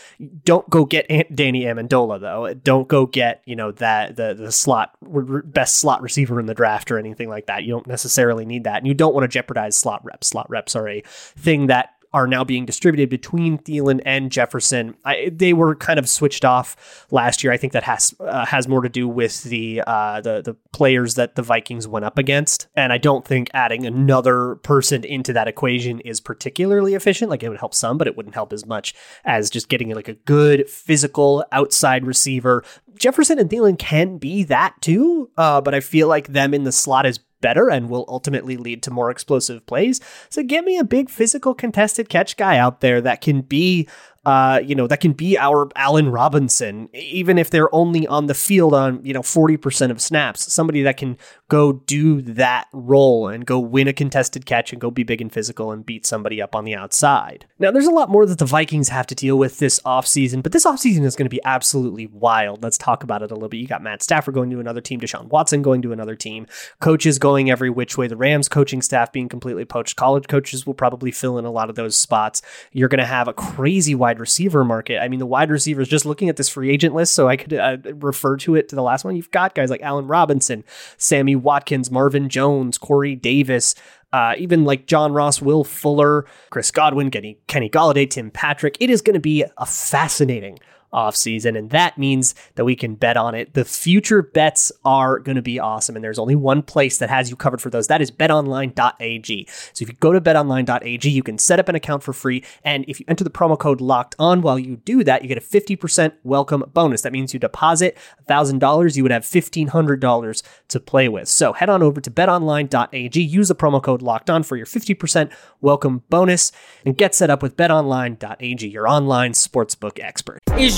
Don't 0.45 0.69
go 0.71 0.87
get 0.87 1.07
Danny 1.35 1.65
Amendola 1.65 2.19
though. 2.19 2.55
Don't 2.55 2.89
go 2.89 3.05
get 3.05 3.43
you 3.45 3.57
know 3.57 3.73
that 3.73 4.17
the 4.17 4.33
the 4.33 4.51
slot 4.51 4.97
best 5.03 5.79
slot 5.79 6.01
receiver 6.01 6.41
in 6.41 6.47
the 6.47 6.55
draft 6.55 6.91
or 6.91 6.99
anything 6.99 7.29
like 7.29 7.47
that. 7.49 7.65
You 7.65 7.73
don't 7.73 7.87
necessarily 7.87 8.47
need 8.47 8.65
that. 8.65 8.79
And 8.79 8.87
you 8.87 8.95
don't 8.95 9.15
want 9.15 9.25
to 9.25 9.29
jeopardize 9.29 9.77
slot 9.77 10.05
reps. 10.05 10.29
Slot 10.29 10.49
reps 10.49 10.75
are 10.77 10.89
a 10.89 11.03
thing 11.37 11.67
that 11.67 11.91
are 12.13 12.27
now 12.27 12.45
being 12.45 12.65
distributed 12.65 13.11
between 13.11 13.59
Thielen 13.59 14.01
and 14.05 14.33
Jefferson. 14.33 14.97
I, 15.05 15.31
they 15.33 15.53
were 15.53 15.75
kind 15.75 15.99
of 15.99 16.09
switched 16.09 16.45
off 16.45 17.07
last 17.11 17.45
year. 17.45 17.53
I 17.53 17.57
think 17.57 17.73
that 17.75 17.83
has 17.83 18.15
uh, 18.21 18.47
has 18.47 18.67
more 18.67 18.81
to 18.83 18.89
do 18.89 19.07
with 19.07 19.43
the 19.45 19.83
uh, 19.87 20.21
the 20.21 20.43
the 20.43 20.55
players 20.73 21.15
that 21.15 21.35
the 21.35 21.43
Vikings 21.43 21.87
went 21.87 22.05
up 22.05 22.19
against, 22.19 22.69
and 22.75 22.93
I 22.93 22.99
don't 22.99 23.27
think 23.27 23.51
adding 23.53 23.87
another 23.87 24.57
person 24.57 25.05
into 25.05 25.33
that 25.35 25.49
equation 25.49 26.01
is 26.01 26.21
particularly 26.21 26.95
efficient. 26.95 27.31
Like 27.31 27.43
it 27.43 27.49
would 27.51 27.59
help 27.59 27.75
some, 27.75 27.99
but 27.99 28.07
it 28.07 28.17
wouldn't 28.17 28.35
help 28.35 28.53
as 28.53 28.65
much 28.65 28.95
as 29.25 29.51
just 29.51 29.69
getting 29.69 29.95
like 29.95 30.09
a 30.09 30.15
good 30.15 30.69
physical 30.69 31.45
outside 31.53 32.07
receiver. 32.07 32.65
Jefferson 32.99 33.39
and 33.39 33.49
Thielen 33.49 33.79
can 33.79 34.19
be 34.19 34.43
that 34.45 34.75
too, 34.81 35.31
uh, 35.37 35.61
but 35.61 35.75
I 35.75 35.81
feel 35.81 36.09
like 36.09 36.29
them 36.29 36.53
in 36.53 36.65
the 36.65 36.73
slot 36.73 37.07
is 37.07 37.21
better 37.41 37.71
and 37.71 37.89
will 37.89 38.05
ultimately 38.09 38.57
lead 38.57 38.83
to 38.83 38.91
more 38.91 39.11
explosive 39.11 39.65
plays. 39.67 40.01
So 40.29 40.43
get 40.43 40.65
me 40.65 40.79
a 40.79 40.85
big 40.85 41.11
physical 41.11 41.55
contested 41.55 42.09
catch 42.09 42.37
guy 42.37 42.59
out 42.59 42.81
there 42.81 43.01
that 43.01 43.21
can 43.21 43.43
be 43.43 43.89
uh, 44.29 44.59
you 44.59 44.75
know, 44.75 44.87
that 44.87 45.01
can 45.01 45.15
be 45.15 45.39
our 45.39 45.71
Allen 45.75 46.11
Robinson, 46.11 46.91
even 46.93 47.39
if 47.39 47.49
they're 47.49 47.75
only 47.75 48.07
on 48.07 48.27
the 48.27 48.35
field 48.35 48.75
on, 48.75 49.03
you 49.03 49.15
know, 49.15 49.23
40% 49.23 49.91
of 49.91 50.03
snaps. 50.03 50.53
Somebody 50.53 50.83
that 50.83 50.99
can 50.99 51.17
go 51.49 51.73
do 51.73 52.21
that 52.21 52.69
role 52.75 53.27
and 53.27 53.47
go 53.47 53.59
win 53.59 53.89
a 53.89 53.95
contested 53.95 54.45
catch 54.45 54.71
and 54.71 54.83
go 54.83 54.91
be 54.91 55.03
big 55.03 55.23
and 55.23 55.33
physical 55.33 55.73
and 55.73 55.87
beat 55.87 56.05
somebody 56.05 56.43
up 56.43 56.55
on 56.55 56.67
the 56.67 56.75
outside. 56.75 57.47
Now, 57.59 57.71
there's 57.71 57.87
a 57.87 57.91
lot 57.91 58.11
more 58.11 58.27
that 58.27 58.39
the 58.39 58.45
Vikings 58.45 58.91
have 58.91 59.07
to 59.07 59.15
deal 59.15 59.39
with 59.39 59.61
this 59.61 59.81
offseason, 59.81 60.43
but 60.43 60.53
this 60.53 60.67
offseason 60.67 61.07
is 61.07 61.17
going 61.17 61.25
to 61.25 61.31
be 61.31 61.41
absolutely 61.47 62.07
wild. 62.07 62.63
Let's 62.63 62.77
talk 62.77 63.03
about 63.03 63.23
it 63.23 63.31
a 63.31 63.35
little 63.35 63.49
bit. 63.49 63.57
You 63.57 63.67
got 63.67 63.83
Matt 63.83 64.03
Stafford 64.03 64.35
going 64.35 64.51
to 64.51 64.61
another 64.61 64.83
team, 64.83 65.01
Deshaun 65.01 65.29
Watson 65.29 65.63
going 65.63 65.81
to 65.81 65.93
another 65.93 66.17
team, 66.17 66.47
coaches 66.83 67.19
going 67.19 67.51
every 67.51 67.71
which 67.71 67.97
way, 67.97 68.09
the 68.09 68.17
Rams 68.17 68.51
coaching 68.51 68.83
staff 68.83 69.11
being 69.11 69.31
completely 69.31 69.65
poached. 69.65 69.97
College 69.97 70.29
coaches 70.29 70.67
will 70.67 70.75
probably 70.75 71.13
fill 71.13 71.39
in 71.39 71.47
a 71.47 71.51
lot 71.51 71.71
of 71.71 71.77
those 71.77 71.97
spots. 71.97 72.43
You're 72.73 72.91
going 72.91 72.99
to 72.99 73.07
have 73.07 73.27
a 73.27 73.33
crazy 73.33 73.95
wide 73.95 74.18
receiver 74.21 74.65
market. 74.65 75.03
I 75.03 75.09
mean, 75.09 75.19
the 75.19 75.27
wide 75.27 75.51
receivers, 75.51 75.89
just 75.89 76.07
looking 76.07 76.29
at 76.29 76.37
this 76.37 76.49
free 76.49 76.71
agent 76.71 76.95
list, 76.95 77.15
so 77.15 77.29
I 77.29 77.37
could 77.37 77.53
uh, 77.53 77.77
refer 77.95 78.37
to 78.39 78.55
it 78.55 78.69
to 78.69 78.77
the 78.77 78.83
last 78.83 79.05
one, 79.05 79.17
you've 79.17 79.31
got 79.31 79.55
guys 79.55 79.71
like 79.71 79.83
Allen 79.83 80.07
Robinson, 80.07 80.65
Sammy 80.97 81.37
Watkins, 81.37 81.91
Marvin 81.91 82.29
Jones, 82.29 82.79
Corey 82.79 83.15
Davis, 83.15 83.75
uh, 84.13 84.35
even 84.39 84.65
like 84.65 84.87
John 84.87 85.13
Ross, 85.13 85.43
Will 85.43 85.65
Fuller, 85.65 86.27
Chris 86.51 86.71
Godwin, 86.71 87.11
Kenny, 87.11 87.39
Kenny 87.47 87.69
Golladay, 87.69 88.09
Tim 88.09 88.31
Patrick. 88.31 88.77
It 88.81 88.91
is 88.91 89.03
going 89.03 89.15
to 89.15 89.21
be 89.21 89.45
a 89.57 89.67
fascinating 89.67 90.59
offseason, 90.93 91.57
and 91.57 91.71
that 91.71 91.99
means 91.99 92.35
that 92.55 92.65
we 92.65 92.75
can 92.77 92.95
bet 92.95 93.17
on 93.17 93.35
it. 93.35 93.55
The 93.55 93.65
future 93.65 94.23
bets 94.23 94.73
are 94.85 95.19
going 95.19 95.37
to 95.37 95.43
be 95.43 95.59
awesome, 95.59 95.97
and 95.97 96.05
there's 96.05 96.19
only 96.19 96.37
one 96.37 96.63
place 96.63 96.99
that 96.99 97.11
has 97.11 97.31
you 97.31 97.37
covered 97.37 97.61
for 97.61 97.71
those. 97.71 97.89
That 97.89 98.01
is 98.01 98.11
betonline.ag. 98.11 99.47
So 99.73 99.83
if 99.83 99.89
you 99.89 99.95
go 100.01 100.13
to 100.13 100.21
betonline.ag, 100.21 101.09
you 101.09 101.23
can 101.23 101.39
set 101.39 101.59
up 101.59 101.69
an 101.69 101.75
account 101.75 102.03
for 102.03 102.13
free, 102.13 102.45
and 102.65 102.85
if 102.89 103.01
you 103.01 103.07
enter 103.09 103.25
the 103.25 103.31
promo 103.31 103.59
code 103.59 103.81
locked 103.81 104.15
on 104.19 104.43
while 104.43 104.59
you 104.59 104.77
do 104.77 105.05
that, 105.05 105.23
you 105.23 105.29
get 105.29 105.39
a 105.39 105.41
50% 105.41 106.13
welcome 106.23 106.65
bonus. 106.73 107.03
That 107.03 107.13
means 107.13 107.35
you 107.35 107.41
deposit 107.41 107.97
$1,000, 108.29 108.97
you 108.97 109.03
would 109.03 109.13
have 109.13 109.25
$1,500 109.25 110.43
to 110.69 110.81
play 110.81 111.09
with. 111.09 111.29
So 111.29 111.53
head 111.53 111.69
on 111.69 111.83
over 111.83 112.01
to 112.01 112.11
betonline.ag, 112.11 113.21
use 113.21 113.49
the 113.49 113.55
promo 113.55 113.83
code 113.83 114.03
locked 114.03 114.31
on 114.31 114.43
for 114.43 114.57
your 114.57 114.67
50% 114.67 115.33
welcome 115.61 116.03
bonus, 116.09 116.53
and 116.85 116.97
get 116.97 117.15
set 117.15 117.31
up 117.31 117.43
with 117.43 117.57
betonline.ag, 117.57 118.67
your 118.69 118.89
online 118.89 119.33
sportsbook 119.33 119.99
expert. 120.03 120.41
Is 120.57 120.78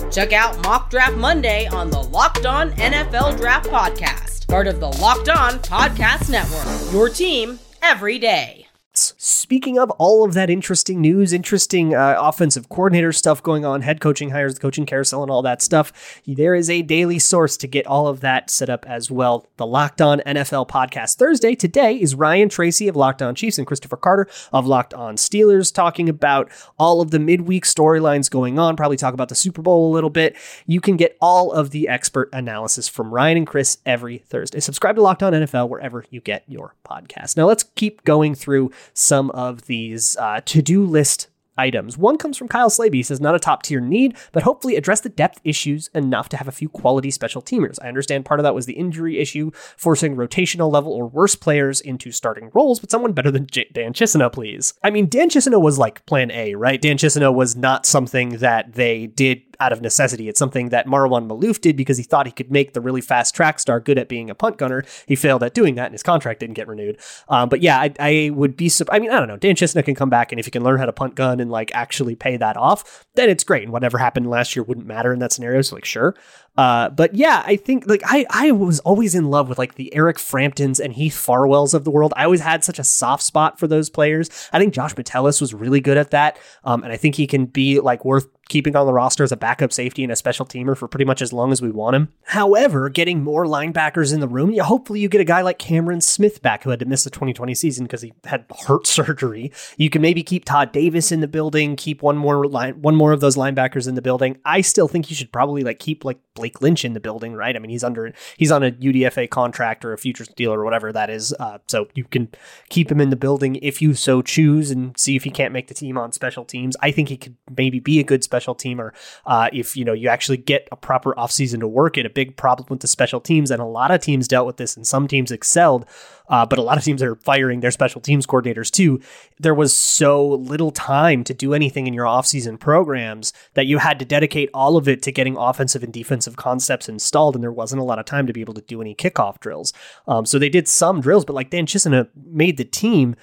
Check 0.11 0.33
out 0.33 0.61
Mock 0.63 0.89
Draft 0.89 1.15
Monday 1.15 1.67
on 1.67 1.89
the 1.89 2.01
Locked 2.01 2.45
On 2.45 2.71
NFL 2.71 3.37
Draft 3.37 3.69
Podcast, 3.69 4.45
part 4.47 4.67
of 4.67 4.81
the 4.81 4.89
Locked 4.89 5.29
On 5.29 5.53
Podcast 5.59 6.29
Network. 6.29 6.91
Your 6.93 7.07
team 7.07 7.59
every 7.81 8.19
day. 8.19 8.60
Speaking 8.93 9.79
of 9.79 9.89
all 9.91 10.25
of 10.25 10.33
that 10.33 10.49
interesting 10.49 10.99
news, 10.99 11.31
interesting 11.31 11.95
uh, 11.95 12.17
offensive 12.19 12.67
coordinator 12.67 13.13
stuff 13.13 13.41
going 13.41 13.63
on, 13.63 13.81
head 13.81 14.01
coaching 14.01 14.31
hires, 14.31 14.55
the 14.55 14.59
coaching 14.59 14.85
carousel, 14.85 15.23
and 15.23 15.31
all 15.31 15.41
that 15.43 15.61
stuff, 15.61 16.21
there 16.27 16.53
is 16.53 16.69
a 16.69 16.81
daily 16.81 17.17
source 17.17 17.55
to 17.57 17.67
get 17.67 17.87
all 17.87 18.07
of 18.07 18.19
that 18.19 18.49
set 18.49 18.69
up 18.69 18.85
as 18.85 19.09
well. 19.09 19.47
The 19.55 19.65
Locked 19.65 20.01
On 20.01 20.19
NFL 20.25 20.67
podcast 20.67 21.15
Thursday 21.15 21.55
today 21.55 21.95
is 21.95 22.15
Ryan 22.15 22.49
Tracy 22.49 22.89
of 22.89 22.97
Locked 22.97 23.21
On 23.21 23.33
Chiefs 23.33 23.57
and 23.57 23.65
Christopher 23.65 23.95
Carter 23.95 24.27
of 24.51 24.67
Locked 24.67 24.93
On 24.93 25.15
Steelers 25.15 25.73
talking 25.73 26.09
about 26.09 26.51
all 26.77 26.99
of 26.99 27.11
the 27.11 27.19
midweek 27.19 27.63
storylines 27.63 28.29
going 28.29 28.59
on. 28.59 28.75
Probably 28.75 28.97
talk 28.97 29.13
about 29.13 29.29
the 29.29 29.35
Super 29.35 29.61
Bowl 29.61 29.89
a 29.89 29.93
little 29.93 30.09
bit. 30.09 30.35
You 30.65 30.81
can 30.81 30.97
get 30.97 31.17
all 31.21 31.53
of 31.53 31.69
the 31.69 31.87
expert 31.87 32.29
analysis 32.33 32.89
from 32.89 33.13
Ryan 33.13 33.37
and 33.37 33.47
Chris 33.47 33.77
every 33.85 34.17
Thursday. 34.17 34.59
Subscribe 34.59 34.95
to 34.95 35.01
Locked 35.01 35.23
On 35.23 35.31
NFL 35.31 35.69
wherever 35.69 36.03
you 36.09 36.19
get 36.19 36.43
your 36.47 36.75
podcast. 36.85 37.37
Now 37.37 37.45
let's 37.47 37.63
keep 37.63 38.03
going 38.03 38.35
through 38.35 38.71
some 38.93 39.29
of 39.31 39.65
these 39.65 40.15
uh, 40.17 40.41
to 40.45 40.61
do 40.61 40.85
list 40.85 41.27
items. 41.57 41.97
One 41.97 42.17
comes 42.17 42.37
from 42.37 42.47
Kyle 42.47 42.69
Slaby. 42.69 42.95
He 42.95 43.03
says, 43.03 43.21
not 43.21 43.35
a 43.35 43.39
top 43.39 43.61
tier 43.63 43.79
need, 43.79 44.17
but 44.31 44.43
hopefully 44.43 44.75
address 44.75 45.01
the 45.01 45.09
depth 45.09 45.39
issues 45.43 45.89
enough 45.93 46.29
to 46.29 46.37
have 46.37 46.47
a 46.47 46.51
few 46.51 46.69
quality 46.69 47.11
special 47.11 47.41
teamers. 47.41 47.77
I 47.81 47.87
understand 47.87 48.25
part 48.25 48.39
of 48.39 48.45
that 48.45 48.55
was 48.55 48.65
the 48.65 48.73
injury 48.73 49.19
issue, 49.19 49.51
forcing 49.77 50.15
rotational 50.15 50.71
level 50.71 50.93
or 50.93 51.07
worse 51.07 51.35
players 51.35 51.81
into 51.81 52.11
starting 52.11 52.49
roles, 52.53 52.79
but 52.79 52.89
someone 52.89 53.13
better 53.13 53.31
than 53.31 53.47
J- 53.47 53.69
Dan 53.71 53.93
Chisena, 53.93 54.31
please. 54.31 54.73
I 54.81 54.89
mean, 54.89 55.07
Dan 55.07 55.29
Chisena 55.29 55.61
was 55.61 55.77
like 55.77 56.05
plan 56.05 56.31
A, 56.31 56.55
right? 56.55 56.81
Dan 56.81 56.97
Chisena 56.97 57.33
was 57.33 57.55
not 57.55 57.85
something 57.85 58.37
that 58.37 58.73
they 58.73 59.07
did 59.07 59.41
out 59.61 59.71
of 59.71 59.81
necessity. 59.81 60.27
It's 60.27 60.39
something 60.39 60.69
that 60.69 60.87
Marwan 60.87 61.27
Maalouf 61.27 61.61
did 61.61 61.77
because 61.77 61.97
he 61.97 62.03
thought 62.03 62.25
he 62.25 62.31
could 62.31 62.51
make 62.51 62.73
the 62.73 62.81
really 62.81 62.99
fast 62.99 63.35
track 63.35 63.59
star 63.59 63.79
good 63.79 63.97
at 63.97 64.09
being 64.09 64.29
a 64.29 64.35
punt 64.35 64.57
gunner. 64.57 64.83
He 65.05 65.15
failed 65.15 65.43
at 65.43 65.53
doing 65.53 65.75
that, 65.75 65.85
and 65.85 65.93
his 65.93 66.03
contract 66.03 66.39
didn't 66.39 66.55
get 66.55 66.67
renewed. 66.67 66.97
Um, 67.29 67.47
but 67.47 67.61
yeah, 67.61 67.79
I, 67.79 67.93
I 67.99 68.31
would 68.33 68.57
be. 68.57 68.71
I 68.89 68.99
mean, 68.99 69.11
I 69.11 69.19
don't 69.19 69.27
know. 69.27 69.37
Dan 69.37 69.55
Chisena 69.55 69.85
can 69.85 69.95
come 69.95 70.09
back, 70.09 70.31
and 70.31 70.39
if 70.39 70.45
he 70.45 70.51
can 70.51 70.63
learn 70.63 70.79
how 70.79 70.85
to 70.85 70.93
punt 70.93 71.15
gun 71.15 71.39
and 71.39 71.51
like 71.51 71.71
actually 71.73 72.15
pay 72.15 72.37
that 72.37 72.57
off, 72.57 73.05
then 73.15 73.29
it's 73.29 73.43
great. 73.43 73.63
And 73.63 73.71
whatever 73.71 73.99
happened 73.99 74.29
last 74.29 74.55
year 74.55 74.63
wouldn't 74.63 74.87
matter 74.87 75.13
in 75.13 75.19
that 75.19 75.31
scenario. 75.31 75.61
So 75.61 75.75
like, 75.75 75.85
sure. 75.85 76.15
Uh, 76.57 76.89
but 76.89 77.15
yeah, 77.15 77.43
I 77.45 77.55
think 77.55 77.87
like 77.87 78.01
I 78.03 78.25
I 78.29 78.51
was 78.51 78.79
always 78.81 79.15
in 79.15 79.29
love 79.29 79.47
with 79.47 79.57
like 79.57 79.75
the 79.75 79.93
Eric 79.95 80.17
Framptons 80.17 80.83
and 80.83 80.91
Heath 80.93 81.15
Farwells 81.15 81.73
of 81.73 81.85
the 81.85 81.91
world. 81.91 82.13
I 82.17 82.25
always 82.25 82.41
had 82.41 82.63
such 82.63 82.77
a 82.77 82.83
soft 82.83 83.23
spot 83.23 83.57
for 83.57 83.67
those 83.67 83.89
players. 83.89 84.29
I 84.51 84.59
think 84.59 84.73
Josh 84.73 84.95
Metellus 84.97 85.39
was 85.39 85.53
really 85.53 85.79
good 85.79 85.97
at 85.97 86.11
that, 86.11 86.37
um, 86.65 86.83
and 86.83 86.91
I 86.91 86.97
think 86.97 87.15
he 87.15 87.25
can 87.25 87.45
be 87.45 87.79
like 87.79 88.03
worth 88.03 88.27
keeping 88.51 88.75
on 88.75 88.85
the 88.85 88.93
roster 88.93 89.23
as 89.23 89.31
a 89.31 89.37
backup 89.37 89.71
safety 89.71 90.03
and 90.03 90.11
a 90.11 90.15
special 90.15 90.45
teamer 90.45 90.75
for 90.75 90.85
pretty 90.85 91.05
much 91.05 91.21
as 91.21 91.31
long 91.31 91.53
as 91.53 91.61
we 91.61 91.71
want 91.71 91.95
him. 91.95 92.11
However, 92.23 92.89
getting 92.89 93.23
more 93.23 93.45
linebackers 93.45 94.13
in 94.13 94.19
the 94.19 94.27
room, 94.27 94.53
hopefully 94.57 94.99
you 94.99 95.07
get 95.07 95.21
a 95.21 95.25
guy 95.25 95.41
like 95.41 95.57
Cameron 95.57 96.01
Smith 96.01 96.41
back 96.41 96.63
who 96.63 96.69
had 96.69 96.79
to 96.79 96.85
miss 96.85 97.05
the 97.05 97.09
2020 97.09 97.55
season 97.55 97.85
because 97.85 98.01
he 98.01 98.11
had 98.25 98.45
heart 98.51 98.85
surgery. 98.97 99.53
You 99.77 99.89
can 99.89 100.01
maybe 100.01 100.21
keep 100.21 100.43
Todd 100.43 100.73
Davis 100.73 101.13
in 101.13 101.21
the 101.21 101.29
building, 101.29 101.77
keep 101.77 102.01
one 102.01 102.17
more 102.17 102.45
line, 102.45 102.81
one 102.81 102.95
more 102.95 103.13
of 103.13 103.21
those 103.21 103.37
linebackers 103.37 103.87
in 103.87 103.95
the 103.95 104.01
building. 104.01 104.37
I 104.43 104.59
still 104.59 104.89
think 104.89 105.09
you 105.09 105.15
should 105.15 105.31
probably 105.31 105.63
like 105.63 105.79
keep 105.79 106.03
like 106.03 106.19
Blake 106.33 106.61
Lynch 106.61 106.83
in 106.83 106.93
the 106.93 106.99
building, 106.99 107.33
right? 107.33 107.55
I 107.55 107.59
mean, 107.59 107.71
he's 107.71 107.85
under 107.85 108.13
he's 108.35 108.51
on 108.51 108.63
a 108.63 108.71
UDFA 108.71 109.29
contract 109.29 109.85
or 109.85 109.93
a 109.93 109.97
futures 109.97 110.27
deal 110.27 110.53
or 110.53 110.65
whatever 110.65 110.91
that 110.91 111.09
is, 111.09 111.33
uh, 111.39 111.59
so 111.67 111.87
you 111.93 112.03
can 112.03 112.27
keep 112.69 112.91
him 112.91 112.99
in 112.99 113.11
the 113.11 113.15
building 113.15 113.55
if 113.61 113.81
you 113.81 113.93
so 113.93 114.21
choose 114.21 114.71
and 114.71 114.97
see 114.97 115.15
if 115.15 115.23
he 115.23 115.29
can't 115.29 115.53
make 115.53 115.67
the 115.67 115.73
team 115.73 115.97
on 115.97 116.11
special 116.11 116.43
teams. 116.43 116.75
I 116.81 116.91
think 116.91 117.07
he 117.07 117.15
could 117.15 117.37
maybe 117.55 117.79
be 117.79 117.99
a 117.99 118.03
good 118.03 118.23
special 118.23 118.40
teamer 118.49 118.91
uh, 119.25 119.49
if 119.53 119.75
you 119.77 119.85
know 119.85 119.93
you 119.93 120.09
actually 120.09 120.37
get 120.37 120.67
a 120.71 120.75
proper 120.75 121.13
offseason 121.15 121.59
to 121.59 121.67
work 121.67 121.97
it. 121.97 122.05
A 122.05 122.09
big 122.09 122.35
problem 122.35 122.67
with 122.69 122.81
the 122.81 122.87
special 122.87 123.21
teams, 123.21 123.51
and 123.51 123.61
a 123.61 123.65
lot 123.65 123.91
of 123.91 124.01
teams 124.01 124.27
dealt 124.27 124.47
with 124.47 124.57
this, 124.57 124.75
and 124.75 124.85
some 124.85 125.07
teams 125.07 125.31
excelled. 125.31 125.85
Uh, 126.29 126.45
but 126.45 126.57
a 126.57 126.61
lot 126.61 126.77
of 126.77 126.83
teams 126.83 127.03
are 127.03 127.15
firing 127.15 127.59
their 127.59 127.71
special 127.71 127.99
teams 127.99 128.25
coordinators 128.25 128.71
too. 128.71 129.01
There 129.37 129.53
was 129.53 129.75
so 129.75 130.25
little 130.25 130.71
time 130.71 131.25
to 131.25 131.33
do 131.33 131.53
anything 131.53 131.87
in 131.87 131.93
your 131.93 132.05
offseason 132.05 132.57
programs 132.57 133.33
that 133.53 133.65
you 133.65 133.79
had 133.79 133.99
to 133.99 134.05
dedicate 134.05 134.49
all 134.53 134.77
of 134.77 134.87
it 134.87 135.01
to 135.03 135.11
getting 135.11 135.35
offensive 135.35 135.83
and 135.83 135.91
defensive 135.91 136.37
concepts 136.37 136.87
installed, 136.87 137.35
and 137.35 137.43
there 137.43 137.51
wasn't 137.51 137.81
a 137.81 137.85
lot 137.85 137.99
of 137.99 138.05
time 138.05 138.27
to 138.27 138.33
be 138.33 138.41
able 138.41 138.53
to 138.53 138.61
do 138.61 138.81
any 138.81 138.95
kickoff 138.95 139.39
drills. 139.41 139.73
Um, 140.07 140.25
so 140.25 140.39
they 140.39 140.49
did 140.49 140.69
some 140.69 141.01
drills, 141.01 141.25
but 141.25 141.33
like 141.33 141.49
Dan 141.49 141.65
Chisena 141.65 142.07
made 142.15 142.57
the 142.57 142.65
team 142.65 143.15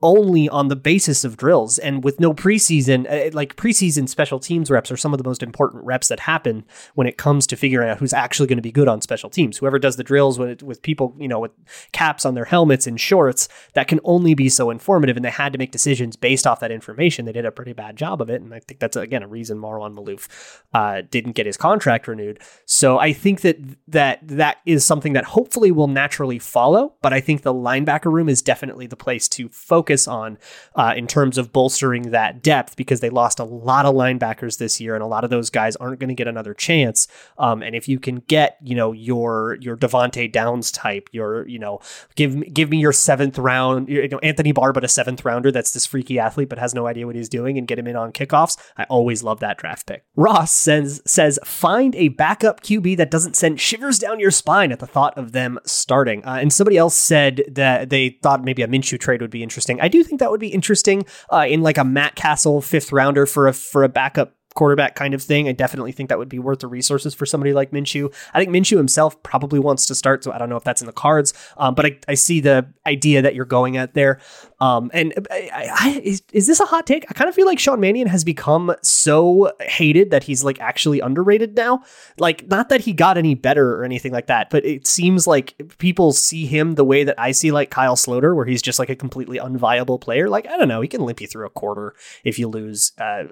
only 0.00 0.48
on 0.48 0.68
the 0.68 0.76
basis 0.76 1.24
of 1.24 1.36
drills 1.36 1.76
and 1.78 2.04
with 2.04 2.20
no 2.20 2.32
preseason 2.32 3.04
uh, 3.10 3.30
like 3.32 3.56
preseason 3.56 4.08
special 4.08 4.38
teams 4.38 4.70
reps 4.70 4.92
are 4.92 4.96
some 4.96 5.12
of 5.12 5.18
the 5.18 5.24
most 5.24 5.42
important 5.42 5.84
reps 5.84 6.06
that 6.06 6.20
happen 6.20 6.64
when 6.94 7.06
it 7.06 7.18
comes 7.18 7.48
to 7.48 7.56
figuring 7.56 7.88
out 7.88 7.98
who's 7.98 8.12
actually 8.12 8.46
going 8.46 8.58
to 8.58 8.62
be 8.62 8.70
good 8.70 8.86
on 8.86 9.00
special 9.00 9.28
teams. 9.28 9.58
Whoever 9.58 9.78
does 9.78 9.96
the 9.96 10.04
drills 10.04 10.38
with, 10.38 10.62
with 10.62 10.82
people 10.82 11.16
you 11.18 11.26
know 11.26 11.40
with 11.40 11.50
caps 11.90 12.24
on 12.24 12.34
their 12.34 12.44
helmets 12.44 12.86
and 12.86 13.00
shorts 13.00 13.48
that 13.74 13.88
can 13.88 13.98
only 14.04 14.34
be 14.34 14.48
so 14.48 14.70
informative 14.70 15.16
and 15.16 15.24
they 15.24 15.30
had 15.30 15.52
to 15.52 15.58
make 15.58 15.72
decisions 15.72 16.14
based 16.14 16.46
off 16.46 16.60
that 16.60 16.70
information. 16.70 17.24
They 17.24 17.32
did 17.32 17.44
a 17.44 17.50
pretty 17.50 17.72
bad 17.72 17.96
job 17.96 18.20
of 18.20 18.30
it 18.30 18.40
and 18.40 18.54
i 18.54 18.60
think 18.60 18.78
that's 18.78 18.96
again 18.96 19.24
a 19.24 19.28
reason 19.28 19.58
marwan 19.58 19.94
Maalouf 19.94 20.28
uh, 20.74 21.02
didn't 21.10 21.32
get 21.32 21.46
his 21.46 21.56
contract 21.56 22.06
renewed. 22.06 22.40
So 22.66 23.00
i 23.00 23.12
think 23.12 23.40
that 23.40 23.58
that 23.88 24.20
that 24.22 24.58
is 24.64 24.84
something 24.84 25.14
that 25.14 25.24
hopefully 25.24 25.72
will 25.72 25.88
naturally 25.88 26.38
follow 26.38 26.94
but 27.02 27.12
i 27.12 27.20
think 27.20 27.42
the 27.42 27.54
linebacker 27.54 28.12
room 28.12 28.28
is 28.28 28.42
definitely 28.42 28.86
the 28.86 28.96
place 28.96 29.26
to 29.28 29.48
focus 29.48 29.87
focus 29.88 30.06
on 30.06 30.36
uh, 30.74 30.92
in 30.96 31.06
terms 31.06 31.38
of 31.38 31.50
bolstering 31.52 32.10
that 32.10 32.42
depth 32.42 32.76
because 32.76 33.00
they 33.00 33.08
lost 33.08 33.38
a 33.38 33.44
lot 33.44 33.86
of 33.86 33.94
linebackers 33.94 34.58
this 34.58 34.80
year, 34.80 34.94
and 34.94 35.02
a 35.02 35.06
lot 35.06 35.24
of 35.24 35.30
those 35.30 35.48
guys 35.48 35.76
aren't 35.76 35.98
going 35.98 36.08
to 36.08 36.14
get 36.14 36.28
another 36.28 36.52
chance. 36.52 37.08
Um, 37.38 37.62
and 37.62 37.74
if 37.74 37.88
you 37.88 37.98
can 37.98 38.16
get, 38.28 38.58
you 38.62 38.74
know, 38.74 38.92
your 38.92 39.56
your 39.60 39.76
Devante 39.76 40.30
Downs 40.30 40.70
type, 40.70 41.08
your 41.12 41.48
you 41.48 41.58
know, 41.58 41.80
give 42.16 42.52
give 42.52 42.68
me 42.68 42.78
your 42.78 42.92
seventh 42.92 43.38
round, 43.38 43.88
you 43.88 44.08
know, 44.08 44.18
Anthony 44.18 44.52
Barr, 44.52 44.72
but 44.72 44.84
a 44.84 44.88
seventh 44.88 45.24
rounder 45.24 45.50
that's 45.50 45.72
this 45.72 45.86
freaky 45.86 46.18
athlete 46.18 46.50
but 46.50 46.58
has 46.58 46.74
no 46.74 46.86
idea 46.86 47.06
what 47.06 47.16
he's 47.16 47.30
doing, 47.30 47.56
and 47.56 47.66
get 47.66 47.78
him 47.78 47.86
in 47.86 47.96
on 47.96 48.12
kickoffs. 48.12 48.58
I 48.76 48.84
always 48.84 49.22
love 49.22 49.40
that 49.40 49.56
draft 49.56 49.86
pick. 49.86 50.04
Ross 50.16 50.52
says 50.52 51.00
says 51.06 51.38
find 51.44 51.96
a 51.96 52.08
backup 52.08 52.62
QB 52.62 52.98
that 52.98 53.10
doesn't 53.10 53.36
send 53.36 53.58
shivers 53.60 53.98
down 53.98 54.20
your 54.20 54.30
spine 54.30 54.70
at 54.70 54.80
the 54.80 54.86
thought 54.86 55.16
of 55.16 55.32
them 55.32 55.58
starting. 55.64 56.22
Uh, 56.24 56.38
and 56.40 56.52
somebody 56.52 56.76
else 56.76 56.94
said 56.94 57.42
that 57.48 57.88
they 57.88 58.18
thought 58.22 58.44
maybe 58.44 58.62
a 58.62 58.68
Minshew 58.68 59.00
trade 59.00 59.22
would 59.22 59.30
be 59.30 59.42
interesting. 59.42 59.77
I 59.80 59.88
do 59.88 60.02
think 60.02 60.20
that 60.20 60.30
would 60.30 60.40
be 60.40 60.48
interesting 60.48 61.04
uh, 61.30 61.46
in 61.48 61.62
like 61.62 61.78
a 61.78 61.84
Matt 61.84 62.14
Cassel 62.14 62.60
fifth 62.60 62.92
rounder 62.92 63.26
for 63.26 63.48
a 63.48 63.52
for 63.52 63.84
a 63.84 63.88
backup 63.88 64.34
quarterback 64.58 64.96
kind 64.96 65.14
of 65.14 65.22
thing. 65.22 65.48
I 65.48 65.52
definitely 65.52 65.92
think 65.92 66.08
that 66.08 66.18
would 66.18 66.28
be 66.28 66.40
worth 66.40 66.58
the 66.58 66.66
resources 66.66 67.14
for 67.14 67.24
somebody 67.24 67.52
like 67.52 67.70
Minshew. 67.70 68.12
I 68.34 68.40
think 68.40 68.50
Minshew 68.50 68.76
himself 68.76 69.22
probably 69.22 69.60
wants 69.60 69.86
to 69.86 69.94
start, 69.94 70.24
so 70.24 70.32
I 70.32 70.38
don't 70.38 70.48
know 70.48 70.56
if 70.56 70.64
that's 70.64 70.82
in 70.82 70.86
the 70.86 70.92
cards. 70.92 71.32
Um, 71.56 71.76
but 71.76 71.86
I, 71.86 71.98
I, 72.08 72.14
see 72.14 72.40
the 72.40 72.66
idea 72.84 73.22
that 73.22 73.36
you're 73.36 73.44
going 73.44 73.76
at 73.76 73.94
there. 73.94 74.20
Um, 74.58 74.90
and 74.92 75.14
I, 75.30 75.70
I, 75.72 76.00
is, 76.02 76.22
is 76.32 76.48
this 76.48 76.58
a 76.58 76.64
hot 76.64 76.88
take? 76.88 77.06
I 77.08 77.14
kind 77.14 77.28
of 77.28 77.36
feel 77.36 77.46
like 77.46 77.60
Sean 77.60 77.78
Mannion 77.78 78.08
has 78.08 78.24
become 78.24 78.74
so 78.82 79.52
hated 79.60 80.10
that 80.10 80.24
he's 80.24 80.42
like 80.42 80.60
actually 80.60 80.98
underrated 80.98 81.54
now. 81.54 81.84
Like, 82.18 82.48
not 82.48 82.68
that 82.70 82.80
he 82.80 82.92
got 82.92 83.16
any 83.16 83.36
better 83.36 83.76
or 83.76 83.84
anything 83.84 84.10
like 84.10 84.26
that, 84.26 84.50
but 84.50 84.66
it 84.66 84.88
seems 84.88 85.28
like 85.28 85.54
people 85.78 86.12
see 86.12 86.46
him 86.46 86.74
the 86.74 86.84
way 86.84 87.04
that 87.04 87.14
I 87.16 87.30
see 87.30 87.52
like 87.52 87.70
Kyle 87.70 87.94
Sloter, 87.94 88.34
where 88.34 88.46
he's 88.46 88.60
just 88.60 88.80
like 88.80 88.90
a 88.90 88.96
completely 88.96 89.38
unviable 89.38 90.00
player. 90.00 90.28
Like, 90.28 90.48
I 90.48 90.56
don't 90.56 90.66
know, 90.68 90.80
he 90.80 90.88
can 90.88 91.02
limp 91.02 91.20
you 91.20 91.28
through 91.28 91.46
a 91.46 91.50
quarter 91.50 91.94
if 92.24 92.40
you 92.40 92.48
lose. 92.48 92.90
Uh, 92.98 93.24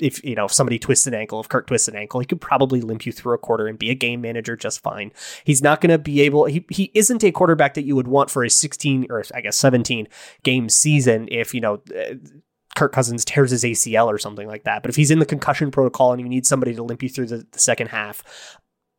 if 0.00 0.22
you 0.24 0.34
know 0.34 0.46
if 0.46 0.52
somebody 0.52 0.78
twists 0.78 1.06
an 1.06 1.14
ankle, 1.14 1.40
if 1.40 1.48
Kirk 1.48 1.66
twists 1.66 1.88
an 1.88 1.96
ankle, 1.96 2.20
he 2.20 2.26
could 2.26 2.40
probably 2.40 2.80
limp 2.80 3.06
you 3.06 3.12
through 3.12 3.34
a 3.34 3.38
quarter 3.38 3.66
and 3.66 3.78
be 3.78 3.90
a 3.90 3.94
game 3.94 4.20
manager 4.20 4.56
just 4.56 4.82
fine. 4.82 5.12
He's 5.44 5.62
not 5.62 5.80
going 5.80 5.90
to 5.90 5.98
be 5.98 6.20
able. 6.22 6.46
He 6.46 6.64
he 6.70 6.90
isn't 6.94 7.24
a 7.24 7.32
quarterback 7.32 7.74
that 7.74 7.84
you 7.84 7.96
would 7.96 8.08
want 8.08 8.30
for 8.30 8.44
a 8.44 8.50
16 8.50 9.06
or 9.10 9.24
I 9.34 9.40
guess 9.40 9.56
17 9.56 10.08
game 10.42 10.68
season 10.68 11.28
if 11.30 11.54
you 11.54 11.60
know. 11.60 11.82
Uh, 11.94 12.14
Kirk 12.76 12.92
Cousins 12.92 13.24
tears 13.24 13.50
his 13.50 13.64
ACL 13.64 14.06
or 14.06 14.18
something 14.18 14.46
like 14.46 14.62
that. 14.62 14.82
But 14.82 14.90
if 14.90 14.94
he's 14.94 15.10
in 15.10 15.18
the 15.18 15.26
concussion 15.26 15.72
protocol 15.72 16.12
and 16.12 16.20
you 16.20 16.28
need 16.28 16.46
somebody 16.46 16.76
to 16.76 16.82
limp 16.84 17.02
you 17.02 17.08
through 17.08 17.26
the, 17.26 17.44
the 17.50 17.58
second 17.58 17.88
half, 17.88 18.22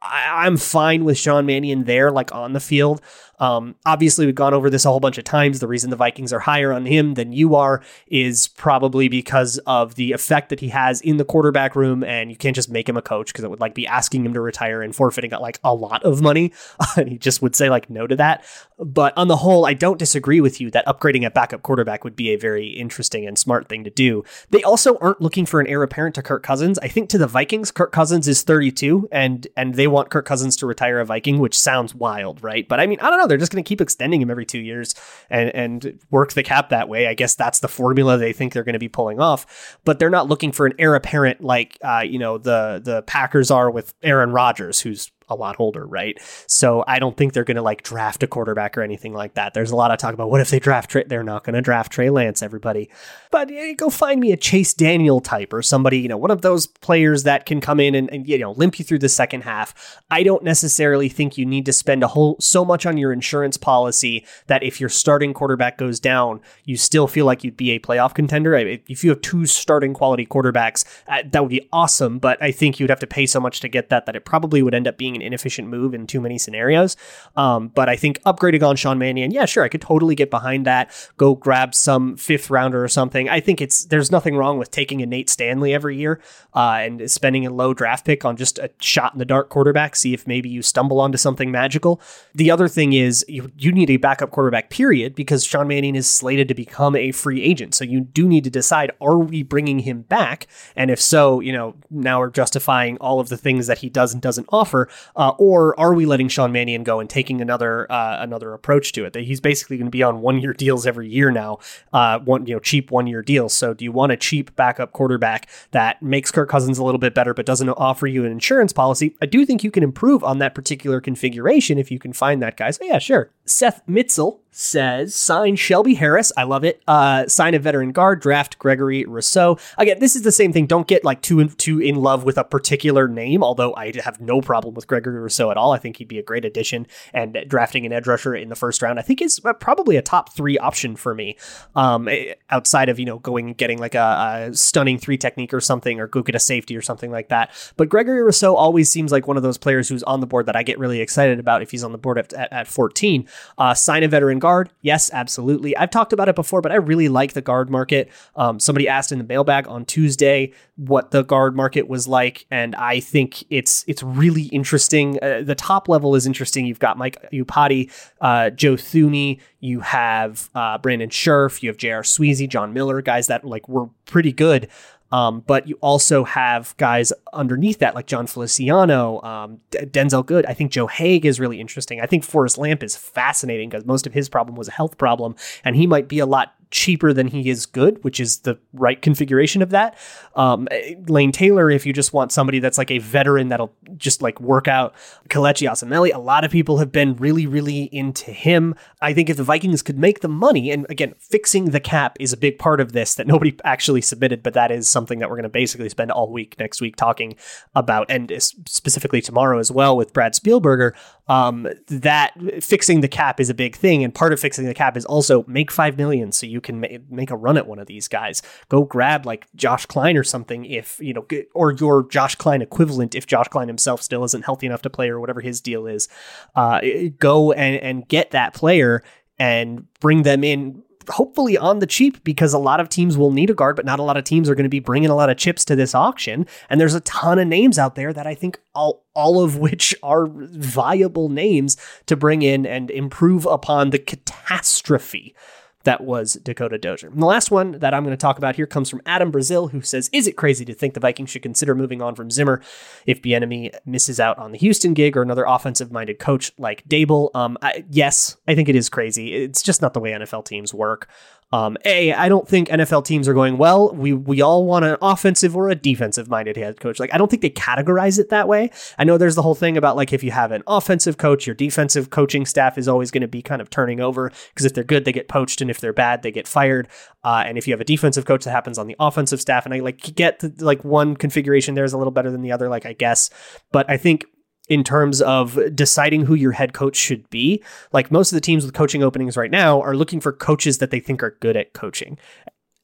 I, 0.01 0.47
am 0.47 0.57
fine 0.57 1.03
with 1.03 1.17
Sean 1.17 1.45
Mannion 1.45 1.83
there, 1.83 2.11
like 2.11 2.33
on 2.33 2.53
the 2.53 2.59
field. 2.59 3.01
Um, 3.39 3.75
obviously, 3.85 4.25
we've 4.25 4.35
gone 4.35 4.53
over 4.53 4.69
this 4.69 4.85
a 4.85 4.89
whole 4.89 4.99
bunch 4.99 5.17
of 5.17 5.23
times. 5.23 5.59
The 5.59 5.67
reason 5.67 5.89
the 5.89 5.95
Vikings 5.95 6.33
are 6.33 6.39
higher 6.39 6.73
on 6.73 6.85
him 6.85 7.13
than 7.13 7.31
you 7.31 7.55
are 7.55 7.81
is 8.07 8.49
probably 8.49 9.07
because 9.07 9.57
of 9.65 9.95
the 9.95 10.11
effect 10.11 10.49
that 10.49 10.59
he 10.59 10.69
has 10.69 11.01
in 11.01 11.17
the 11.17 11.25
quarterback 11.25 11.75
room, 11.75 12.03
and 12.03 12.29
you 12.29 12.37
can't 12.37 12.55
just 12.55 12.69
make 12.69 12.87
him 12.87 12.97
a 12.97 13.01
coach 13.01 13.27
because 13.27 13.43
it 13.43 13.49
would 13.49 13.59
like 13.59 13.73
be 13.73 13.87
asking 13.87 14.25
him 14.25 14.33
to 14.33 14.41
retire 14.41 14.81
and 14.81 14.95
forfeiting 14.95 15.31
like 15.31 15.59
a 15.63 15.73
lot 15.73 16.03
of 16.03 16.21
money. 16.21 16.51
and 16.97 17.09
he 17.09 17.17
just 17.17 17.41
would 17.41 17.55
say 17.55 17.69
like 17.69 17.89
no 17.89 18.07
to 18.07 18.15
that. 18.17 18.43
But 18.77 19.17
on 19.17 19.27
the 19.27 19.37
whole, 19.37 19.65
I 19.65 19.73
don't 19.73 19.99
disagree 19.99 20.41
with 20.41 20.59
you 20.59 20.69
that 20.71 20.85
upgrading 20.85 21.25
a 21.25 21.31
backup 21.31 21.63
quarterback 21.63 22.03
would 22.03 22.15
be 22.15 22.29
a 22.29 22.37
very 22.37 22.67
interesting 22.67 23.25
and 23.25 23.37
smart 23.37 23.67
thing 23.69 23.83
to 23.83 23.89
do. 23.89 24.23
They 24.49 24.63
also 24.63 24.97
aren't 24.97 25.21
looking 25.21 25.45
for 25.45 25.59
an 25.59 25.67
heir 25.67 25.83
apparent 25.83 26.15
to 26.15 26.21
Kirk 26.21 26.43
Cousins. 26.43 26.79
I 26.79 26.87
think 26.87 27.09
to 27.09 27.17
the 27.17 27.27
Vikings, 27.27 27.71
Kirk 27.71 27.91
Cousins 27.91 28.27
is 28.27 28.43
32, 28.43 29.07
and 29.11 29.47
and 29.55 29.75
they 29.75 29.87
want 29.91 30.09
Kirk 30.09 30.25
Cousins 30.25 30.55
to 30.57 30.65
retire 30.65 30.99
a 30.99 31.05
Viking, 31.05 31.39
which 31.39 31.57
sounds 31.57 31.93
wild, 31.93 32.43
right? 32.43 32.67
But 32.67 32.79
I 32.79 32.87
mean, 32.87 32.99
I 33.01 33.09
don't 33.09 33.19
know 33.19 33.27
they're 33.27 33.37
just 33.37 33.51
going 33.51 33.63
to 33.63 33.67
keep 33.67 33.81
extending 33.81 34.21
him 34.21 34.29
every 34.29 34.45
two 34.45 34.59
years 34.59 34.95
and 35.29 35.49
and 35.55 35.99
work 36.11 36.33
the 36.33 36.43
cap 36.43 36.69
that 36.69 36.89
way. 36.89 37.07
I 37.07 37.13
guess 37.13 37.35
that's 37.35 37.59
the 37.59 37.67
formula 37.67 38.17
they 38.17 38.33
think 38.33 38.53
they're 38.53 38.63
going 38.63 38.73
to 38.73 38.79
be 38.79 38.89
pulling 38.89 39.19
off. 39.19 39.77
But 39.85 39.99
they're 39.99 40.09
not 40.09 40.27
looking 40.27 40.51
for 40.51 40.65
an 40.65 40.73
heir 40.79 40.95
apparent 40.95 41.41
like 41.41 41.77
uh, 41.83 42.03
you 42.05 42.19
know 42.19 42.37
the 42.37 42.81
the 42.83 43.01
Packers 43.03 43.51
are 43.51 43.69
with 43.69 43.93
Aaron 44.03 44.31
Rodgers, 44.31 44.79
who's 44.79 45.11
a 45.29 45.35
lot 45.35 45.55
older, 45.59 45.85
right? 45.85 46.17
So 46.47 46.83
I 46.87 46.99
don't 46.99 47.15
think 47.15 47.33
they're 47.33 47.43
going 47.43 47.57
to 47.57 47.61
like 47.61 47.83
draft 47.83 48.23
a 48.23 48.27
quarterback 48.27 48.77
or 48.77 48.81
anything 48.81 49.13
like 49.13 49.35
that. 49.35 49.53
There's 49.53 49.71
a 49.71 49.75
lot 49.75 49.91
of 49.91 49.97
talk 49.97 50.13
about 50.13 50.29
what 50.29 50.41
if 50.41 50.49
they 50.49 50.59
draft 50.59 50.91
Trey? 50.91 51.03
They're 51.05 51.23
not 51.23 51.43
going 51.43 51.55
to 51.55 51.61
draft 51.61 51.91
Trey 51.91 52.09
Lance, 52.09 52.41
everybody. 52.41 52.89
But 53.31 53.51
go 53.77 53.89
find 53.89 54.19
me 54.19 54.31
a 54.31 54.37
Chase 54.37 54.73
Daniel 54.73 55.19
type 55.19 55.53
or 55.53 55.61
somebody, 55.61 55.99
you 55.99 56.07
know, 56.07 56.17
one 56.17 56.31
of 56.31 56.41
those 56.41 56.67
players 56.67 57.23
that 57.23 57.45
can 57.45 57.61
come 57.61 57.79
in 57.79 57.95
and, 57.95 58.09
and 58.11 58.27
you 58.27 58.37
know 58.37 58.51
limp 58.51 58.79
you 58.79 58.85
through 58.85 58.99
the 58.99 59.09
second 59.09 59.41
half. 59.41 60.01
I 60.09 60.23
don't 60.23 60.43
necessarily 60.43 61.09
think 61.09 61.37
you 61.37 61.45
need 61.45 61.65
to 61.65 61.73
spend 61.73 62.03
a 62.03 62.07
whole 62.07 62.35
so 62.39 62.65
much 62.65 62.85
on 62.85 62.97
your 62.97 63.11
insurance 63.11 63.57
policy 63.57 64.25
that 64.47 64.63
if 64.63 64.79
your 64.79 64.89
starting 64.89 65.33
quarterback 65.33 65.77
goes 65.77 65.99
down, 65.99 66.41
you 66.65 66.77
still 66.77 67.07
feel 67.07 67.25
like 67.25 67.43
you'd 67.43 67.57
be 67.57 67.71
a 67.71 67.79
playoff 67.79 68.13
contender. 68.13 68.55
If 68.55 69.03
you 69.03 69.09
have 69.11 69.21
two 69.21 69.45
starting 69.45 69.93
quality 69.93 70.25
quarterbacks, 70.25 70.85
uh, 71.07 71.23
that 71.31 71.41
would 71.41 71.49
be 71.49 71.67
awesome. 71.71 72.19
But 72.19 72.41
I 72.41 72.51
think 72.51 72.79
you'd 72.79 72.89
have 72.89 72.99
to 72.99 73.07
pay 73.07 73.25
so 73.25 73.39
much 73.39 73.59
to 73.61 73.67
get 73.67 73.89
that 73.89 74.05
that 74.05 74.15
it 74.15 74.25
probably 74.25 74.61
would 74.61 74.73
end 74.73 74.87
up 74.87 74.97
being 74.97 75.18
an 75.19 75.25
inefficient 75.25 75.67
move 75.67 75.93
in 75.93 76.07
too 76.07 76.21
many 76.21 76.37
scenarios. 76.37 76.95
Um, 77.35 77.69
but 77.69 77.89
I 77.89 77.95
think 77.95 78.21
upgrading 78.23 78.63
on 78.63 78.75
Sean 78.75 78.97
Mannion, 78.97 79.31
yeah, 79.31 79.45
sure, 79.45 79.63
I 79.63 79.69
could 79.69 79.81
totally 79.81 80.15
get 80.15 80.29
behind 80.29 80.65
that. 80.65 80.91
Go 81.17 81.35
grab 81.35 81.75
some 81.75 82.15
fifth 82.15 82.49
rounder 82.49 82.83
or 82.83 82.87
something. 82.87 83.29
I 83.29 83.39
think 83.39 83.61
it's 83.61 83.85
there's 83.85 84.11
nothing 84.11 84.35
wrong 84.35 84.57
with 84.57 84.71
taking 84.71 85.01
a 85.01 85.05
Nate 85.05 85.29
Stanley 85.29 85.73
every 85.73 85.97
year 85.97 86.21
uh, 86.53 86.79
and 86.81 87.09
spending 87.09 87.45
a 87.45 87.51
low 87.51 87.73
draft 87.73 88.05
pick 88.05 88.25
on 88.25 88.37
just 88.37 88.59
a 88.59 88.69
shot 88.79 89.13
in 89.13 89.19
the 89.19 89.25
dark 89.25 89.49
quarterback. 89.49 89.95
See 89.95 90.13
if 90.13 90.27
maybe 90.27 90.49
you 90.49 90.61
stumble 90.61 90.99
onto 90.99 91.17
something 91.17 91.51
magical. 91.51 92.01
The 92.33 92.51
other 92.51 92.67
thing 92.67 92.93
is 92.93 93.25
you 93.27 93.51
you 93.57 93.71
need 93.71 93.89
a 93.89 93.97
backup 93.97 94.31
quarterback, 94.31 94.69
period, 94.69 95.15
because 95.15 95.43
Sean 95.43 95.67
Mannion 95.67 95.95
is 95.95 96.09
slated 96.09 96.47
to 96.47 96.53
become 96.53 96.95
a 96.95 97.11
free 97.11 97.41
agent. 97.41 97.75
So 97.75 97.83
you 97.83 98.01
do 98.01 98.27
need 98.27 98.43
to 98.45 98.49
decide: 98.49 98.91
Are 99.01 99.17
we 99.17 99.43
bringing 99.43 99.79
him 99.79 100.03
back? 100.03 100.47
And 100.75 100.89
if 100.91 100.99
so, 100.99 101.39
you 101.39 101.53
know 101.53 101.75
now 101.89 102.19
we're 102.19 102.29
justifying 102.29 102.97
all 102.97 103.19
of 103.19 103.29
the 103.29 103.37
things 103.37 103.67
that 103.67 103.79
he 103.79 103.89
does 103.89 104.13
and 104.13 104.21
doesn't 104.21 104.47
offer. 104.51 104.89
Uh, 105.15 105.33
or 105.37 105.79
are 105.79 105.93
we 105.93 106.05
letting 106.05 106.27
Sean 106.27 106.51
Mannion 106.51 106.83
go 106.83 106.99
and 106.99 107.09
taking 107.09 107.41
another 107.41 107.91
uh, 107.91 108.17
another 108.21 108.53
approach 108.53 108.91
to 108.93 109.05
it? 109.05 109.13
That 109.13 109.23
he's 109.23 109.39
basically 109.39 109.77
going 109.77 109.87
to 109.87 109.91
be 109.91 110.03
on 110.03 110.21
one 110.21 110.39
year 110.39 110.53
deals 110.53 110.85
every 110.85 111.09
year 111.09 111.31
now, 111.31 111.59
uh, 111.93 112.19
one 112.19 112.45
you 112.45 112.53
know 112.53 112.59
cheap 112.59 112.91
one 112.91 113.07
year 113.07 113.21
deals. 113.21 113.53
So 113.53 113.73
do 113.73 113.83
you 113.83 113.91
want 113.91 114.11
a 114.11 114.17
cheap 114.17 114.55
backup 114.55 114.91
quarterback 114.91 115.49
that 115.71 116.01
makes 116.01 116.31
Kirk 116.31 116.49
Cousins 116.49 116.77
a 116.77 116.83
little 116.83 116.99
bit 116.99 117.13
better 117.13 117.33
but 117.33 117.45
doesn't 117.45 117.69
offer 117.69 118.07
you 118.07 118.25
an 118.25 118.31
insurance 118.31 118.73
policy? 118.73 119.15
I 119.21 119.25
do 119.25 119.45
think 119.45 119.63
you 119.63 119.71
can 119.71 119.83
improve 119.83 120.23
on 120.23 120.39
that 120.39 120.55
particular 120.55 121.01
configuration 121.01 121.77
if 121.77 121.91
you 121.91 121.99
can 121.99 122.13
find 122.13 122.41
that 122.41 122.57
guy. 122.57 122.71
So 122.71 122.83
yeah, 122.85 122.99
sure. 122.99 123.31
Seth 123.49 123.81
Mitzel 123.87 124.39
says 124.51 125.15
sign 125.15 125.55
Shelby 125.55 125.93
Harris. 125.93 126.31
I 126.35 126.43
love 126.43 126.63
it. 126.63 126.81
Uh, 126.87 127.27
sign 127.27 127.53
a 127.53 127.59
veteran 127.59 127.91
guard. 127.91 128.19
Draft 128.19 128.59
Gregory 128.59 129.05
Rousseau. 129.05 129.57
Again, 129.77 129.99
this 129.99 130.15
is 130.15 130.23
the 130.23 130.31
same 130.31 130.51
thing. 130.51 130.65
Don't 130.65 130.87
get 130.87 131.05
like 131.05 131.21
too 131.21 131.39
in, 131.39 131.49
too 131.49 131.79
in 131.79 131.95
love 131.95 132.23
with 132.23 132.37
a 132.37 132.43
particular 132.43 133.07
name. 133.07 133.43
Although 133.43 133.75
I 133.75 133.93
have 134.03 134.19
no 134.19 134.41
problem 134.41 134.73
with 134.73 134.87
Gregory 134.87 135.19
Rousseau 135.19 135.51
at 135.51 135.57
all. 135.57 135.71
I 135.71 135.77
think 135.77 135.97
he'd 135.97 136.07
be 136.07 136.19
a 136.19 136.23
great 136.23 136.45
addition. 136.45 136.87
And 137.13 137.37
drafting 137.47 137.85
an 137.85 137.93
edge 137.93 138.07
rusher 138.07 138.35
in 138.35 138.49
the 138.49 138.55
first 138.55 138.81
round, 138.81 138.99
I 138.99 139.01
think 139.01 139.21
is 139.21 139.39
probably 139.59 139.97
a 139.97 140.01
top 140.01 140.35
three 140.35 140.57
option 140.57 140.95
for 140.95 141.13
me. 141.15 141.37
Um, 141.75 142.07
eh, 142.07 142.33
outside 142.49 142.89
of 142.89 142.99
you 142.99 143.05
know 143.05 143.19
going 143.19 143.47
and 143.47 143.57
getting 143.57 143.77
like 143.77 143.95
a, 143.95 144.49
a 144.49 144.55
stunning 144.55 144.97
three 144.97 145.17
technique 145.17 145.53
or 145.53 145.61
something, 145.61 145.99
or 145.99 146.07
go 146.07 146.21
get 146.21 146.35
a 146.35 146.39
safety 146.39 146.75
or 146.75 146.81
something 146.81 147.11
like 147.11 147.29
that. 147.29 147.51
But 147.77 147.89
Gregory 147.89 148.23
Rousseau 148.23 148.55
always 148.55 148.91
seems 148.91 149.11
like 149.11 149.27
one 149.27 149.37
of 149.37 149.43
those 149.43 149.57
players 149.57 149.87
who's 149.87 150.03
on 150.03 150.19
the 150.19 150.27
board 150.27 150.47
that 150.47 150.55
I 150.55 150.63
get 150.63 150.79
really 150.79 151.01
excited 151.01 151.39
about 151.39 151.61
if 151.61 151.71
he's 151.71 151.83
on 151.83 151.91
the 151.91 151.97
board 151.97 152.17
at, 152.17 152.33
at, 152.33 152.51
at 152.51 152.67
14. 152.67 153.27
Uh, 153.57 153.73
sign 153.73 154.03
a 154.03 154.07
veteran 154.07 154.39
guard. 154.39 154.69
Yes, 154.81 155.11
absolutely. 155.13 155.75
I've 155.77 155.89
talked 155.89 156.13
about 156.13 156.29
it 156.29 156.35
before, 156.35 156.61
but 156.61 156.71
I 156.71 156.75
really 156.75 157.09
like 157.09 157.33
the 157.33 157.41
guard 157.41 157.69
market. 157.69 158.09
Um, 158.35 158.59
somebody 158.59 158.87
asked 158.87 159.11
in 159.11 159.17
the 159.17 159.23
mailbag 159.23 159.67
on 159.67 159.85
Tuesday 159.85 160.53
what 160.75 161.11
the 161.11 161.23
guard 161.23 161.55
market 161.55 161.87
was 161.87 162.07
like, 162.07 162.45
and 162.49 162.75
I 162.75 162.99
think 162.99 163.43
it's 163.49 163.83
it's 163.87 164.01
really 164.01 164.43
interesting. 164.43 165.19
Uh, 165.21 165.41
the 165.43 165.55
top 165.55 165.89
level 165.89 166.15
is 166.15 166.25
interesting. 166.25 166.65
You've 166.65 166.79
got 166.79 166.97
Mike 166.97 167.17
Iupati, 167.33 167.91
uh, 168.21 168.49
Joe 168.51 168.75
Thuney, 168.75 169.39
you 169.59 169.81
have 169.81 170.49
uh, 170.55 170.77
Brandon 170.77 171.09
Scherff, 171.09 171.61
you 171.61 171.69
have 171.69 171.77
J.R. 171.77 172.03
Sweezy, 172.03 172.47
John 172.47 172.73
Miller, 172.73 173.01
guys 173.01 173.27
that 173.27 173.43
like 173.43 173.67
were 173.67 173.87
pretty 174.05 174.31
good. 174.31 174.69
Um, 175.11 175.43
but 175.47 175.67
you 175.67 175.77
also 175.81 176.23
have 176.23 176.75
guys 176.77 177.11
underneath 177.33 177.79
that, 177.79 177.95
like 177.95 178.05
John 178.05 178.27
Feliciano, 178.27 179.21
um, 179.23 179.59
D- 179.71 179.79
Denzelle 179.79 180.25
Good. 180.25 180.45
I 180.45 180.53
think 180.53 180.71
Joe 180.71 180.87
Haeg 180.87 181.25
is 181.25 181.39
really 181.39 181.59
interesting. 181.59 181.99
I 181.99 182.05
think 182.05 182.23
Forrest 182.23 182.57
Lamp 182.57 182.83
is 182.83 182.95
fascinating 182.95 183.69
because 183.69 183.85
most 183.85 184.05
of 184.05 184.13
his 184.13 184.29
problem 184.29 184.55
was 184.55 184.67
a 184.67 184.71
health 184.71 184.97
problem, 184.97 185.35
and 185.63 185.75
he 185.75 185.87
might 185.87 186.07
be 186.07 186.19
a 186.19 186.25
lot 186.25 186.53
cheaper 186.71 187.13
than 187.13 187.27
he 187.27 187.49
is 187.49 187.65
good, 187.65 188.03
which 188.03 188.19
is 188.19 188.39
the 188.39 188.57
right 188.73 189.01
configuration 189.01 189.61
of 189.61 189.71
that. 189.71 189.97
Um, 190.35 190.67
Lane 191.07 191.31
Taylor, 191.31 191.71
if 191.71 191.85
you 191.85 191.93
just 191.93 192.13
want 192.13 192.31
somebody 192.31 192.59
that's 192.59 192.77
like 192.77 192.91
a 192.91 192.99
veteran 192.99 193.49
that'll 193.49 193.73
just 193.97 194.21
like 194.21 194.39
work 194.39 194.67
out 194.67 194.93
Kelechi 195.29 195.69
Osemele, 195.69 196.13
a 196.13 196.19
lot 196.19 196.45
of 196.45 196.51
people 196.51 196.77
have 196.77 196.91
been 196.91 197.15
really, 197.15 197.47
really 197.47 197.83
into 197.85 198.31
him. 198.31 198.75
I 199.01 199.13
think 199.13 199.29
if 199.29 199.37
the 199.37 199.43
Vikings 199.43 199.81
could 199.81 199.97
make 199.97 200.21
the 200.21 200.27
money, 200.27 200.69
and 200.69 200.85
again, 200.89 201.15
fixing 201.19 201.65
the 201.71 201.79
cap 201.79 202.17
is 202.19 202.33
a 202.33 202.37
big 202.37 202.59
part 202.59 202.79
of 202.79 202.91
this 202.91 203.15
that 203.15 203.27
nobody 203.27 203.57
actually 203.63 204.01
submitted, 204.01 204.43
but 204.43 204.53
that 204.53 204.71
is 204.71 204.87
something 204.87 205.19
that 205.19 205.29
we're 205.29 205.37
going 205.37 205.43
to 205.43 205.49
basically 205.49 205.89
spend 205.89 206.11
all 206.11 206.31
week 206.31 206.55
next 206.59 206.81
week 206.81 206.95
talking 206.95 207.35
about, 207.73 208.09
and 208.09 208.31
specifically 208.39 209.21
tomorrow 209.21 209.57
as 209.59 209.71
well 209.71 209.97
with 209.97 210.13
Brad 210.13 210.33
Spielberger. 210.33 210.93
Um, 211.27 211.67
that 211.87 212.33
fixing 212.63 213.01
the 213.01 213.07
cap 213.07 213.39
is 213.39 213.49
a 213.49 213.53
big 213.53 213.75
thing, 213.75 214.03
and 214.03 214.13
part 214.13 214.33
of 214.33 214.39
fixing 214.39 214.65
the 214.65 214.73
cap 214.73 214.97
is 214.97 215.05
also 215.05 215.43
make 215.47 215.71
five 215.71 215.97
million 215.97 216.31
so 216.31 216.45
you 216.45 216.58
can 216.61 216.79
ma- 216.79 216.87
make 217.09 217.31
a 217.31 217.35
run 217.35 217.57
at 217.57 217.67
one 217.67 217.79
of 217.79 217.87
these 217.87 218.07
guys. 218.07 218.41
Go 218.69 218.83
grab 218.83 219.25
like 219.25 219.47
Josh 219.55 219.85
Kline 219.85 220.17
or 220.17 220.23
something 220.23 220.65
if 220.65 220.99
you 220.99 221.13
know, 221.13 221.25
or 221.53 221.71
your 221.73 222.07
Josh 222.07 222.35
Kline 222.35 222.61
equivalent 222.61 223.15
if 223.15 223.27
Josh 223.27 223.47
Kline 223.47 223.67
himself 223.67 224.01
still 224.01 224.23
isn't 224.23 224.45
healthy 224.45 224.67
enough 224.67 224.81
to 224.83 224.89
play 224.89 225.09
or 225.09 225.19
whatever 225.19 225.41
his 225.41 225.61
deal 225.61 225.87
is. 225.87 226.07
Uh, 226.55 226.81
go 227.17 227.51
and 227.51 227.77
and 227.81 228.07
get 228.07 228.31
that 228.31 228.53
player 228.53 229.03
and 229.37 229.85
bring 229.99 230.23
them 230.23 230.43
in 230.43 230.83
hopefully 231.09 231.57
on 231.57 231.79
the 231.79 231.87
cheap 231.87 232.23
because 232.23 232.53
a 232.53 232.59
lot 232.59 232.79
of 232.79 232.89
teams 232.89 233.17
will 233.17 233.31
need 233.31 233.49
a 233.49 233.53
guard, 233.53 233.75
but 233.75 233.85
not 233.85 233.99
a 233.99 234.03
lot 234.03 234.17
of 234.17 234.23
teams 234.23 234.49
are 234.49 234.55
going 234.55 234.63
to 234.63 234.69
be 234.69 234.79
bringing 234.79 235.09
a 235.09 235.15
lot 235.15 235.29
of 235.29 235.37
chips 235.37 235.65
to 235.65 235.75
this 235.75 235.95
auction. 235.95 236.45
And 236.69 236.79
there's 236.79 236.93
a 236.93 237.01
ton 237.01 237.39
of 237.39 237.47
names 237.47 237.79
out 237.79 237.95
there 237.95 238.13
that 238.13 238.27
I 238.27 238.35
think 238.35 238.59
all, 238.75 239.05
all 239.13 239.41
of 239.43 239.57
which 239.57 239.95
are 240.03 240.27
viable 240.29 241.29
names 241.29 241.77
to 242.05 242.15
bring 242.15 242.41
in 242.41 242.65
and 242.65 242.91
improve 242.91 243.45
upon 243.45 243.89
the 243.89 243.99
catastrophe 243.99 245.35
that 245.83 246.01
was 246.01 246.33
Dakota 246.33 246.77
Dozier. 246.77 247.09
And 247.09 247.21
the 247.21 247.25
last 247.25 247.51
one 247.51 247.73
that 247.79 247.93
I'm 247.93 248.03
going 248.03 248.15
to 248.15 248.21
talk 248.21 248.37
about 248.37 248.55
here 248.55 248.67
comes 248.67 248.89
from 248.89 249.01
Adam 249.05 249.31
Brazil, 249.31 249.69
who 249.69 249.81
says, 249.81 250.09
"Is 250.11 250.27
it 250.27 250.35
crazy 250.35 250.65
to 250.65 250.73
think 250.73 250.93
the 250.93 250.99
Vikings 250.99 251.29
should 251.29 251.41
consider 251.41 251.73
moving 251.73 252.01
on 252.01 252.15
from 252.15 252.29
Zimmer 252.29 252.61
if 253.05 253.21
Bieniemy 253.21 253.73
misses 253.85 254.19
out 254.19 254.37
on 254.37 254.51
the 254.51 254.57
Houston 254.57 254.93
gig 254.93 255.15
or 255.15 255.21
another 255.21 255.45
offensive-minded 255.45 256.19
coach 256.19 256.51
like 256.57 256.87
Daboll? 256.87 257.33
Um, 257.33 257.57
I, 257.61 257.85
yes, 257.89 258.37
I 258.47 258.55
think 258.55 258.67
it 258.69 258.75
is 258.75 258.89
crazy. 258.89 259.33
It's 259.35 259.61
just 259.61 259.81
not 259.81 259.93
the 259.93 259.99
way 259.99 260.11
NFL 260.11 260.45
teams 260.45 260.73
work. 260.73 261.07
Um, 261.51 261.77
a, 261.83 262.13
I 262.13 262.29
don't 262.29 262.47
think 262.47 262.69
NFL 262.69 263.05
teams 263.05 263.27
are 263.27 263.33
going 263.33 263.57
well. 263.57 263.93
We 263.93 264.13
we 264.13 264.41
all 264.41 264.65
want 264.65 264.85
an 264.85 264.97
offensive 265.01 265.55
or 265.55 265.69
a 265.69 265.75
defensive 265.75 266.29
minded 266.29 266.57
head 266.57 266.79
coach. 266.79 266.99
Like 266.99 267.13
I 267.13 267.17
don't 267.17 267.29
think 267.29 267.41
they 267.41 267.49
categorize 267.49 268.19
it 268.19 268.29
that 268.29 268.47
way. 268.47 268.69
I 268.99 269.03
know 269.03 269.17
there's 269.17 269.35
the 269.35 269.41
whole 269.41 269.55
thing 269.55 269.75
about 269.75 269.95
like 269.95 270.13
if 270.13 270.23
you 270.23 270.31
have 270.31 270.51
an 270.51 270.61
offensive 270.67 271.17
coach, 271.17 271.47
your 271.47 271.55
defensive 271.55 272.11
coaching 272.11 272.45
staff 272.45 272.77
is 272.77 272.87
always 272.87 273.09
going 273.09 273.21
to 273.21 273.27
be 273.27 273.41
kind 273.41 273.61
of 273.61 273.69
turning 273.69 273.99
over 273.99 274.31
because 274.49 274.65
if 274.65 274.73
they're 274.73 274.83
good, 274.83 275.05
they 275.05 275.11
get 275.11 275.27
poached, 275.27 275.59
and 275.61 275.71
if 275.71 275.79
they're 275.81 275.93
bad, 275.93 276.21
they 276.21 276.31
get 276.31 276.47
fired. 276.47 276.87
Uh, 277.23 277.43
and 277.45 277.57
if 277.57 277.67
you 277.67 277.73
have 277.73 277.81
a 277.81 277.85
defensive 277.85 278.25
coach, 278.25 278.43
that 278.45 278.51
happens 278.51 278.77
on 278.77 278.87
the 278.87 278.95
offensive 278.99 279.41
staff. 279.41 279.65
And 279.65 279.73
I 279.73 279.79
like 279.79 280.15
get 280.15 280.39
the, 280.39 280.53
like 280.59 280.83
one 280.85 281.15
configuration 281.15 281.73
there 281.73 281.83
is 281.83 281.93
a 281.93 281.97
little 281.97 282.11
better 282.11 282.31
than 282.31 282.41
the 282.41 282.51
other, 282.51 282.69
like 282.69 282.85
I 282.85 282.93
guess. 282.93 283.29
But 283.71 283.89
I 283.89 283.97
think 283.97 284.25
in 284.69 284.83
terms 284.83 285.21
of 285.21 285.59
deciding 285.75 286.25
who 286.25 286.35
your 286.35 286.53
head 286.53 286.73
coach 286.73 286.95
should 286.95 287.29
be. 287.29 287.63
Like 287.91 288.11
most 288.11 288.31
of 288.31 288.35
the 288.35 288.41
teams 288.41 288.63
with 288.63 288.73
coaching 288.73 289.03
openings 289.03 289.35
right 289.35 289.51
now 289.51 289.81
are 289.81 289.95
looking 289.95 290.21
for 290.21 290.31
coaches 290.31 290.77
that 290.77 290.91
they 290.91 290.99
think 290.99 291.21
are 291.23 291.37
good 291.41 291.57
at 291.57 291.73
coaching. 291.73 292.17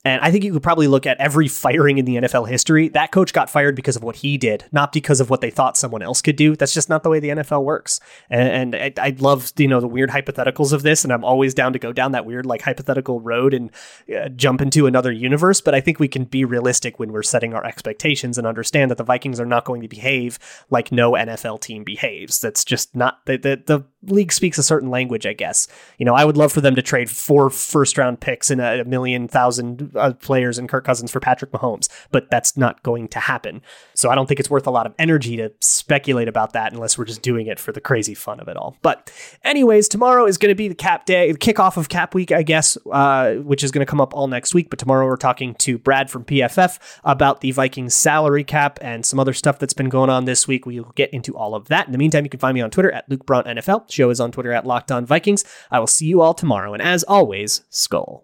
And 0.06 0.22
I 0.22 0.30
think 0.30 0.44
you 0.44 0.54
could 0.54 0.62
probably 0.62 0.88
look 0.88 1.08
at 1.08 1.18
every 1.20 1.48
firing 1.48 1.98
in 1.98 2.06
the 2.06 2.18
NFL 2.18 2.48
history. 2.48 2.90
That 2.90 3.12
coach 3.12 3.34
got 3.34 3.50
fired 3.50 3.76
because 3.76 3.96
of 3.96 4.04
what 4.04 4.18
he 4.18 4.38
did, 4.38 4.64
not 4.72 4.94
because 4.94 5.20
of 5.20 5.32
what 5.32 5.42
they 5.42 5.50
thought 5.50 5.78
someone 5.78 6.04
else 6.04 6.22
could 6.22 6.36
do. 6.36 6.56
That's 6.56 6.76
just 6.76 6.90
not 6.90 7.02
the 7.02 7.10
way 7.10 7.20
the 7.20 7.30
NFL 7.30 7.64
works. 7.64 8.00
And, 8.30 8.74
and 8.74 9.00
I, 9.00 9.08
I, 9.08 9.16
love, 9.18 9.52
you 9.58 9.68
know, 9.68 9.80
the 9.80 9.88
weird 9.88 10.12
hypotheticals 10.12 10.74
of 10.74 10.84
this. 10.84 11.04
And 11.04 11.12
I'm 11.12 11.24
always 11.24 11.56
down 11.56 11.74
to 11.74 11.80
go 11.80 11.92
down 11.92 12.12
that 12.12 12.24
weird, 12.24 12.46
like, 12.46 12.62
hypothetical 12.62 13.20
road 13.20 13.56
and 13.56 13.72
uh, 14.16 14.30
jump 14.30 14.62
into 14.62 14.86
another 14.86 15.12
universe. 15.12 15.60
But 15.60 15.74
I 15.74 15.82
think 15.82 16.00
we 16.00 16.08
can 16.08 16.26
be 16.26 16.46
realistic 16.46 17.00
when 17.00 17.12
we're 17.12 17.24
setting 17.24 17.56
our 17.56 17.66
expectations 17.66 18.38
and 18.38 18.46
understand 18.46 18.92
that 18.92 19.00
the 19.00 19.04
Vikings 19.04 19.40
are 19.40 19.46
not 19.46 19.66
going 19.66 19.82
to 19.82 19.88
behave 19.88 20.38
like 20.70 20.92
no 20.92 21.14
NFL 21.14 21.62
team 21.62 21.84
behaves. 21.84 22.40
That's 22.40 22.64
just 22.64 22.96
not 22.96 23.26
the, 23.26 23.38
the, 23.38 23.64
the 23.66 24.14
league 24.14 24.32
speaks 24.32 24.60
a 24.60 24.64
certain 24.64 24.92
language, 24.92 25.26
I 25.26 25.34
guess. 25.34 25.68
You 25.98 26.06
know, 26.06 26.14
I 26.14 26.26
would 26.26 26.38
love 26.38 26.52
for 26.52 26.62
them 26.62 26.76
to 26.76 26.84
trade 26.84 27.10
four 27.10 27.50
first 27.50 27.98
round 27.98 28.20
picks 28.20 28.52
and 28.52 28.62
a 28.62 28.86
million 28.86 29.28
thousand 29.28 29.95
uh, 29.96 30.14
players 30.14 30.58
and 30.58 30.70
Kirk 30.70 30.86
Cousins 30.86 31.12
for 31.12 31.20
Patrick 31.20 31.52
Mahomes, 31.52 31.90
but 32.12 32.30
that's 32.30 32.58
not 32.58 32.84
going 32.84 33.08
to 33.10 33.20
happen. 33.20 33.62
So 33.94 34.10
I 34.10 34.16
don't 34.16 34.28
think 34.28 34.40
it's 34.40 34.50
worth 34.50 34.68
a 34.68 34.72
lot 34.72 34.86
of 34.86 34.94
energy 35.00 35.38
to 35.38 35.52
speculate 35.62 36.28
about 36.28 36.54
that 36.54 36.74
unless 36.74 36.98
we're 36.98 37.06
just 37.06 37.22
doing 37.22 37.48
it 37.48 37.60
for 37.60 37.72
the 37.72 37.82
crazy 37.82 38.14
fun 38.14 38.40
of 38.40 38.48
it 38.48 38.58
all. 38.58 38.78
But, 38.82 39.12
anyways, 39.44 39.88
tomorrow 39.88 40.26
is 40.26 40.38
going 40.38 40.52
to 40.52 40.56
be 40.56 40.68
the 40.68 40.76
cap 40.76 41.06
day, 41.06 41.32
the 41.32 41.38
kickoff 41.38 41.78
of 41.78 41.90
cap 41.90 42.14
week, 42.14 42.32
I 42.32 42.44
guess, 42.44 42.78
uh, 42.92 43.36
which 43.36 43.64
is 43.64 43.72
going 43.72 43.86
to 43.86 43.90
come 43.90 44.02
up 44.02 44.14
all 44.14 44.28
next 44.28 44.54
week. 44.54 44.70
But 44.70 44.80
tomorrow 44.80 45.06
we're 45.06 45.18
talking 45.18 45.56
to 45.56 45.78
Brad 45.78 46.10
from 46.10 46.26
PFF 46.26 46.80
about 47.04 47.42
the 47.42 47.52
Vikings 47.52 47.94
salary 47.94 48.44
cap 48.44 48.80
and 48.82 49.06
some 49.06 49.20
other 49.20 49.34
stuff 49.34 49.60
that's 49.60 49.74
been 49.74 49.90
going 49.90 50.10
on 50.10 50.26
this 50.26 50.48
week. 50.48 50.66
We'll 50.66 50.92
get 50.96 51.14
into 51.14 51.36
all 51.36 51.56
of 51.56 51.68
that. 51.68 51.86
In 51.86 51.92
the 51.92 51.98
meantime, 51.98 52.24
you 52.24 52.30
can 52.30 52.40
find 52.40 52.56
me 52.56 52.62
on 52.62 52.72
Twitter 52.72 52.92
at 52.92 53.10
Luke 53.10 53.26
Braun 53.26 53.44
NFL. 53.44 53.92
Show 53.92 54.10
is 54.10 54.20
on 54.20 54.32
Twitter 54.32 54.52
at 54.52 54.66
Locked 54.66 54.92
On 54.92 55.06
Vikings. 55.06 55.44
I 55.72 55.80
will 55.80 55.88
see 55.88 56.06
you 56.06 56.22
all 56.22 56.34
tomorrow. 56.34 56.74
And 56.74 56.82
as 56.82 57.04
always, 57.04 57.62
Skol. 57.72 58.24